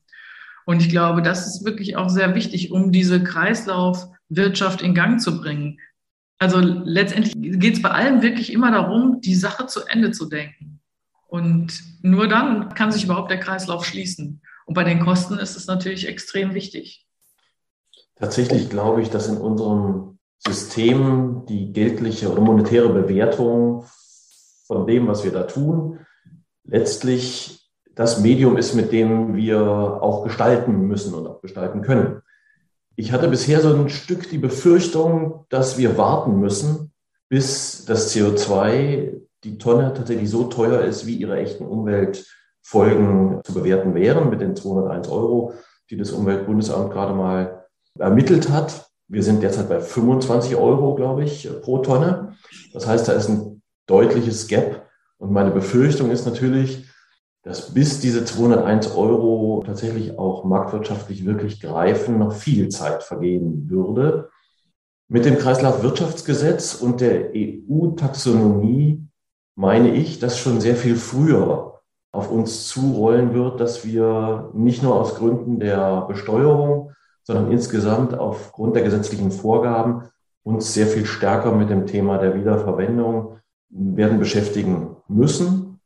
Und 0.66 0.84
ich 0.84 0.90
glaube, 0.90 1.24
das 1.24 1.48
ist 1.48 1.66
wirklich 1.66 1.96
auch 1.96 2.10
sehr 2.10 2.36
wichtig, 2.36 2.72
um 2.72 2.92
diese 2.92 3.24
Kreislaufwirtschaft 3.24 4.84
in 4.84 4.94
Gang 4.94 5.20
zu 5.20 5.42
bringen. 5.42 5.80
Also 6.38 6.60
letztendlich 6.60 7.34
geht 7.60 7.74
es 7.74 7.82
bei 7.82 7.90
allem 7.90 8.22
wirklich 8.22 8.54
immer 8.54 8.70
darum, 8.70 9.20
die 9.22 9.36
Sache 9.36 9.66
zu 9.66 9.80
Ende 9.88 10.12
zu 10.12 10.30
denken. 10.30 10.81
Und 11.32 11.82
nur 12.02 12.28
dann 12.28 12.74
kann 12.74 12.92
sich 12.92 13.06
überhaupt 13.06 13.32
der 13.32 13.40
Kreislauf 13.40 13.86
schließen. 13.86 14.42
Und 14.66 14.74
bei 14.74 14.84
den 14.84 15.00
Kosten 15.00 15.38
ist 15.38 15.56
es 15.56 15.66
natürlich 15.66 16.10
extrem 16.10 16.54
wichtig. 16.54 17.08
Tatsächlich 18.18 18.70
glaube 18.70 19.02
ich, 19.02 19.10
dass 19.10 19.30
in 19.30 19.38
unserem 19.38 20.20
System 20.46 21.46
die 21.48 21.72
geldliche 21.72 22.30
oder 22.30 22.42
monetäre 22.42 22.90
Bewertung 22.90 23.86
von 24.68 24.86
dem, 24.86 25.08
was 25.08 25.24
wir 25.24 25.32
da 25.32 25.44
tun, 25.44 26.00
letztlich 26.66 27.72
das 27.96 28.20
Medium 28.20 28.58
ist, 28.58 28.76
mit 28.76 28.92
dem 28.92 29.34
wir 29.34 29.62
auch 30.02 30.26
gestalten 30.26 30.86
müssen 30.86 31.14
und 31.14 31.26
auch 31.28 31.42
gestalten 31.42 31.82
können. 31.82 32.22
Ich 32.98 33.14
hatte 33.14 33.30
bisher 33.30 33.62
so 33.62 33.74
ein 33.74 33.88
Stück 33.88 34.30
die 34.30 34.38
Befürchtung, 34.38 35.46
dass 35.48 35.78
wir 35.78 35.98
warten 35.98 36.42
müssen, 36.42 36.92
bis 37.30 37.86
das 37.86 38.14
CO2 38.14 39.22
die 39.44 39.58
Tonne 39.58 39.94
tatsächlich 39.94 40.30
so 40.30 40.46
teuer 40.46 40.82
ist, 40.82 41.08
wie 41.08 41.16
ihre 41.16 41.38
echten 41.38 41.66
Umweltfolgen 41.66 43.42
zu 43.44 43.54
bewerten 43.54 43.96
wären 43.96 44.30
mit 44.30 44.42
den 44.42 44.56
201 44.56 45.10
Euro, 45.10 45.54
die 45.90 45.98
das 45.98 46.12
Umweltbundesamt 46.12 46.92
gerade 46.92 47.14
mal 47.14 47.66
ermittelt 47.98 48.50
hat. 48.50 48.88
Wir 49.08 49.24
sind 49.24 49.44
derzeit 49.44 49.68
bei 49.68 49.82
25 49.82 50.56
Euro, 50.56 50.96
glaube 50.96 51.24
ich, 51.24 51.50
pro 51.62 51.80
Tonne. 51.80 52.36
Das 52.74 52.88
heißt, 52.88 53.08
da 53.08 53.14
ist 53.14 53.30
ein 53.30 53.62
deutliches 53.88 54.48
Gap. 54.48 54.88
Und 55.18 55.32
meine 55.32 55.52
Befürchtung 55.52 56.12
ist 56.12 56.26
natürlich, 56.26 56.86
dass 57.44 57.74
bis 57.74 58.00
diese 58.00 58.24
201 58.24 58.96
Euro 58.96 59.64
tatsächlich 59.66 60.18
auch 60.18 60.46
marktwirtschaftlich 60.46 61.26
wirklich 61.26 61.60
greifen, 61.60 62.20
noch 62.20 62.34
viel 62.34 62.70
Zeit 62.70 63.04
vergehen 63.04 63.70
würde. 63.70 64.30
Mit 65.10 65.26
dem 65.26 65.38
Kreislaufwirtschaftsgesetz 65.38 66.76
und 66.76 67.02
der 67.02 67.32
EU-Taxonomie 67.36 69.08
meine 69.62 69.94
ich, 69.94 70.18
dass 70.18 70.40
schon 70.40 70.60
sehr 70.60 70.76
viel 70.76 70.96
früher 70.96 71.82
auf 72.12 72.32
uns 72.32 72.68
zurollen 72.68 73.36
wird, 73.36 73.60
dass 73.60 73.86
wir 73.86 74.50
nicht 74.56 74.82
nur 74.82 74.96
aus 74.96 75.14
Gründen 75.14 75.60
der 75.60 76.02
Besteuerung, 76.08 76.94
sondern 77.22 77.52
insgesamt 77.52 78.18
aufgrund 78.18 78.76
der 78.76 78.82
gesetzlichen 78.82 79.32
Vorgaben 79.32 80.10
uns 80.42 80.74
sehr 80.74 80.88
viel 80.88 81.06
stärker 81.06 81.52
mit 81.52 81.70
dem 81.70 81.86
Thema 81.86 82.18
der 82.18 82.34
Wiederverwendung 82.34 83.38
werden 83.70 84.18
beschäftigen 84.18 84.98
müssen. 85.08 85.80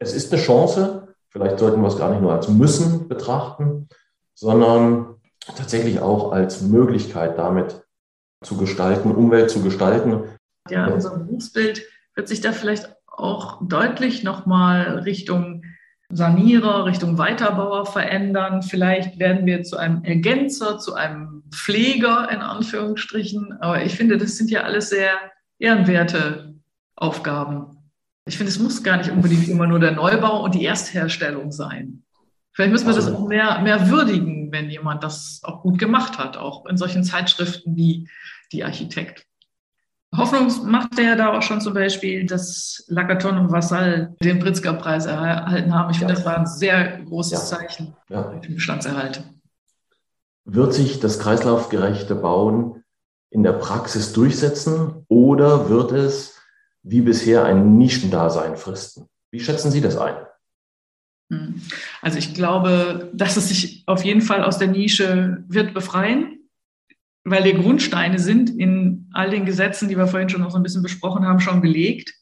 Es 0.00 0.12
ist 0.12 0.32
eine 0.32 0.42
Chance, 0.42 1.14
vielleicht 1.28 1.60
sollten 1.60 1.82
wir 1.82 1.88
es 1.88 1.98
gar 1.98 2.10
nicht 2.10 2.20
nur 2.20 2.32
als 2.32 2.48
müssen 2.48 3.06
betrachten, 3.06 3.88
sondern 4.34 5.20
tatsächlich 5.54 6.00
auch 6.00 6.32
als 6.32 6.62
Möglichkeit 6.62 7.38
damit 7.38 7.86
zu 8.42 8.56
gestalten, 8.56 9.14
Umwelt 9.14 9.50
zu 9.50 9.62
gestalten. 9.62 10.24
Ja, 10.68 10.88
unser 10.88 11.16
Berufsbild 11.16 11.86
wird 12.16 12.26
sich 12.26 12.40
da 12.40 12.50
vielleicht 12.50 12.93
auch 13.16 13.60
deutlich 13.66 14.22
nochmal 14.22 15.00
Richtung 15.00 15.62
Sanierer, 16.10 16.84
Richtung 16.84 17.18
Weiterbauer 17.18 17.86
verändern. 17.86 18.62
Vielleicht 18.62 19.18
werden 19.18 19.46
wir 19.46 19.62
zu 19.62 19.76
einem 19.76 20.04
Ergänzer, 20.04 20.78
zu 20.78 20.94
einem 20.94 21.42
Pfleger 21.50 22.28
in 22.30 22.40
Anführungsstrichen. 22.40 23.52
Aber 23.60 23.82
ich 23.82 23.94
finde, 23.94 24.16
das 24.18 24.36
sind 24.36 24.50
ja 24.50 24.62
alles 24.62 24.90
sehr 24.90 25.12
ehrenwerte 25.58 26.54
Aufgaben. 26.96 27.78
Ich 28.26 28.36
finde, 28.36 28.50
es 28.50 28.58
muss 28.58 28.82
gar 28.82 28.98
nicht 28.98 29.10
unbedingt 29.10 29.48
immer 29.48 29.66
nur 29.66 29.80
der 29.80 29.92
Neubau 29.92 30.44
und 30.44 30.54
die 30.54 30.64
Erstherstellung 30.64 31.52
sein. 31.52 32.04
Vielleicht 32.52 32.72
müssen 32.72 32.86
wir 32.86 32.94
das 32.94 33.12
auch 33.12 33.26
mehr, 33.26 33.60
mehr 33.62 33.90
würdigen, 33.90 34.52
wenn 34.52 34.70
jemand 34.70 35.02
das 35.02 35.40
auch 35.42 35.62
gut 35.62 35.78
gemacht 35.78 36.18
hat, 36.18 36.36
auch 36.36 36.66
in 36.66 36.76
solchen 36.76 37.02
Zeitschriften 37.02 37.74
wie 37.74 38.08
die 38.52 38.62
Architekt. 38.62 39.26
Hoffnung 40.16 40.70
macht 40.70 40.98
er 40.98 41.16
da 41.16 41.36
auch 41.36 41.42
schon 41.42 41.60
zum 41.60 41.74
Beispiel, 41.74 42.26
dass 42.26 42.84
Lacaton 42.88 43.38
und 43.38 43.52
Vassal 43.52 44.14
den 44.20 44.38
Pritzker-Preis 44.38 45.06
erhalten 45.06 45.74
haben. 45.74 45.90
Ich 45.90 45.98
finde, 45.98 46.14
das 46.14 46.24
war 46.24 46.38
ein 46.38 46.46
sehr 46.46 46.98
großes 47.02 47.50
ja. 47.50 47.58
Zeichen 47.58 47.96
ja. 48.08 48.30
für 48.30 48.40
den 48.40 48.54
Bestandserhalt. 48.54 49.22
Wird 50.44 50.74
sich 50.74 51.00
das 51.00 51.18
kreislaufgerechte 51.18 52.14
Bauen 52.14 52.84
in 53.30 53.42
der 53.42 53.52
Praxis 53.52 54.12
durchsetzen 54.12 55.04
oder 55.08 55.68
wird 55.68 55.92
es 55.92 56.38
wie 56.82 57.00
bisher 57.00 57.44
ein 57.44 57.78
Nischendasein 57.78 58.56
fristen? 58.56 59.08
Wie 59.30 59.40
schätzen 59.40 59.70
Sie 59.70 59.80
das 59.80 59.96
ein? 59.96 60.16
Hm. 61.32 61.60
Also 62.02 62.18
ich 62.18 62.34
glaube, 62.34 63.10
dass 63.14 63.36
es 63.36 63.48
sich 63.48 63.82
auf 63.86 64.04
jeden 64.04 64.20
Fall 64.20 64.44
aus 64.44 64.58
der 64.58 64.68
Nische 64.68 65.44
wird 65.48 65.74
befreien 65.74 66.43
weil 67.24 67.42
die 67.42 67.54
Grundsteine 67.54 68.18
sind 68.18 68.50
in 68.50 69.08
all 69.12 69.30
den 69.30 69.46
Gesetzen, 69.46 69.88
die 69.88 69.96
wir 69.96 70.06
vorhin 70.06 70.28
schon 70.28 70.42
noch 70.42 70.50
so 70.50 70.58
ein 70.58 70.62
bisschen 70.62 70.82
besprochen 70.82 71.24
haben, 71.24 71.40
schon 71.40 71.62
gelegt. 71.62 72.12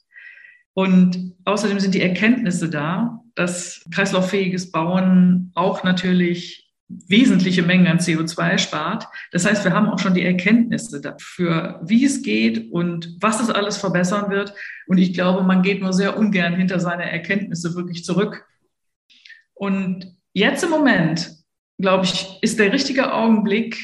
Und 0.74 1.34
außerdem 1.44 1.80
sind 1.80 1.94
die 1.94 2.00
Erkenntnisse 2.02 2.70
da, 2.70 3.20
dass 3.34 3.84
kreislauffähiges 3.90 4.70
Bauen 4.70 5.50
auch 5.54 5.84
natürlich 5.84 6.70
wesentliche 7.08 7.62
Mengen 7.62 7.86
an 7.86 7.98
CO2 7.98 8.58
spart. 8.58 9.06
Das 9.32 9.46
heißt, 9.46 9.64
wir 9.64 9.72
haben 9.72 9.88
auch 9.88 9.98
schon 9.98 10.14
die 10.14 10.24
Erkenntnisse 10.24 11.00
dafür, 11.00 11.80
wie 11.84 12.04
es 12.04 12.22
geht 12.22 12.70
und 12.70 13.16
was 13.20 13.40
es 13.40 13.50
alles 13.50 13.78
verbessern 13.78 14.30
wird. 14.30 14.54
Und 14.86 14.98
ich 14.98 15.14
glaube, 15.14 15.42
man 15.42 15.62
geht 15.62 15.80
nur 15.80 15.92
sehr 15.92 16.18
ungern 16.18 16.54
hinter 16.54 16.80
seine 16.80 17.10
Erkenntnisse 17.10 17.74
wirklich 17.74 18.04
zurück. 18.04 18.44
Und 19.54 20.16
jetzt 20.34 20.64
im 20.64 20.70
Moment, 20.70 21.34
glaube 21.78 22.04
ich, 22.04 22.38
ist 22.42 22.58
der 22.58 22.72
richtige 22.72 23.12
Augenblick, 23.12 23.78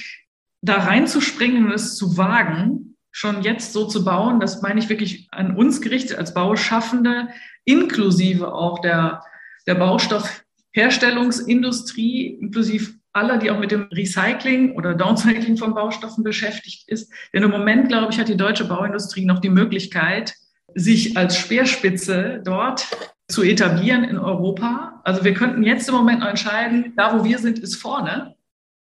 da 0.63 0.79
reinzuspringen 0.79 1.67
und 1.67 1.73
es 1.73 1.97
zu 1.97 2.17
wagen, 2.17 2.97
schon 3.11 3.43
jetzt 3.43 3.73
so 3.73 3.87
zu 3.87 4.05
bauen. 4.05 4.39
Das 4.41 4.63
meine 4.63 4.81
ich 4.81 4.89
wirklich 4.89 5.29
an 5.31 5.57
uns 5.57 5.81
gerichtet 5.81 6.19
als 6.19 6.35
Bauschaffende, 6.35 7.29
inklusive 7.65 8.53
auch 8.53 8.81
der, 8.81 9.23
der 9.67 9.75
Baustoffherstellungsindustrie, 9.75 12.39
inklusive 12.41 12.95
aller, 13.13 13.39
die 13.39 13.51
auch 13.51 13.59
mit 13.59 13.71
dem 13.71 13.89
Recycling 13.93 14.77
oder 14.77 14.95
Downcycling 14.95 15.57
von 15.57 15.75
Baustoffen 15.75 16.25
beschäftigt 16.25 16.89
ist. 16.89 17.13
Denn 17.33 17.43
im 17.43 17.51
Moment, 17.51 17.89
glaube 17.89 18.13
ich, 18.13 18.19
hat 18.19 18.29
die 18.29 18.37
deutsche 18.37 18.67
Bauindustrie 18.67 19.25
noch 19.25 19.41
die 19.41 19.51
Möglichkeit, 19.51 20.35
sich 20.75 21.17
als 21.17 21.37
Speerspitze 21.37 22.43
dort 22.45 22.87
zu 23.29 23.43
etablieren 23.43 24.05
in 24.05 24.19
Europa. 24.19 25.01
Also 25.05 25.25
wir 25.25 25.35
könnten 25.35 25.63
jetzt 25.63 25.89
im 25.89 25.95
Moment 25.95 26.21
noch 26.21 26.29
entscheiden, 26.29 26.93
da 26.97 27.19
wo 27.19 27.25
wir 27.25 27.39
sind, 27.39 27.59
ist 27.59 27.77
vorne. 27.77 28.37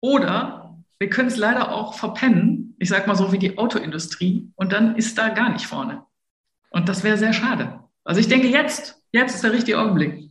Oder 0.01 0.68
wir 0.99 1.09
können 1.09 1.29
es 1.29 1.37
leider 1.37 1.71
auch 1.73 1.93
verpennen, 1.93 2.75
ich 2.77 2.89
sage 2.89 3.07
mal 3.07 3.15
so 3.15 3.31
wie 3.31 3.39
die 3.39 3.57
Autoindustrie, 3.57 4.51
und 4.55 4.73
dann 4.73 4.95
ist 4.95 5.17
da 5.17 5.29
gar 5.29 5.49
nicht 5.49 5.65
vorne. 5.65 6.03
Und 6.71 6.89
das 6.89 7.03
wäre 7.03 7.17
sehr 7.17 7.33
schade. 7.33 7.79
Also 8.03 8.19
ich 8.19 8.27
denke, 8.27 8.47
jetzt, 8.47 9.01
jetzt 9.11 9.35
ist 9.35 9.43
der 9.43 9.53
richtige 9.53 9.79
Augenblick. 9.79 10.29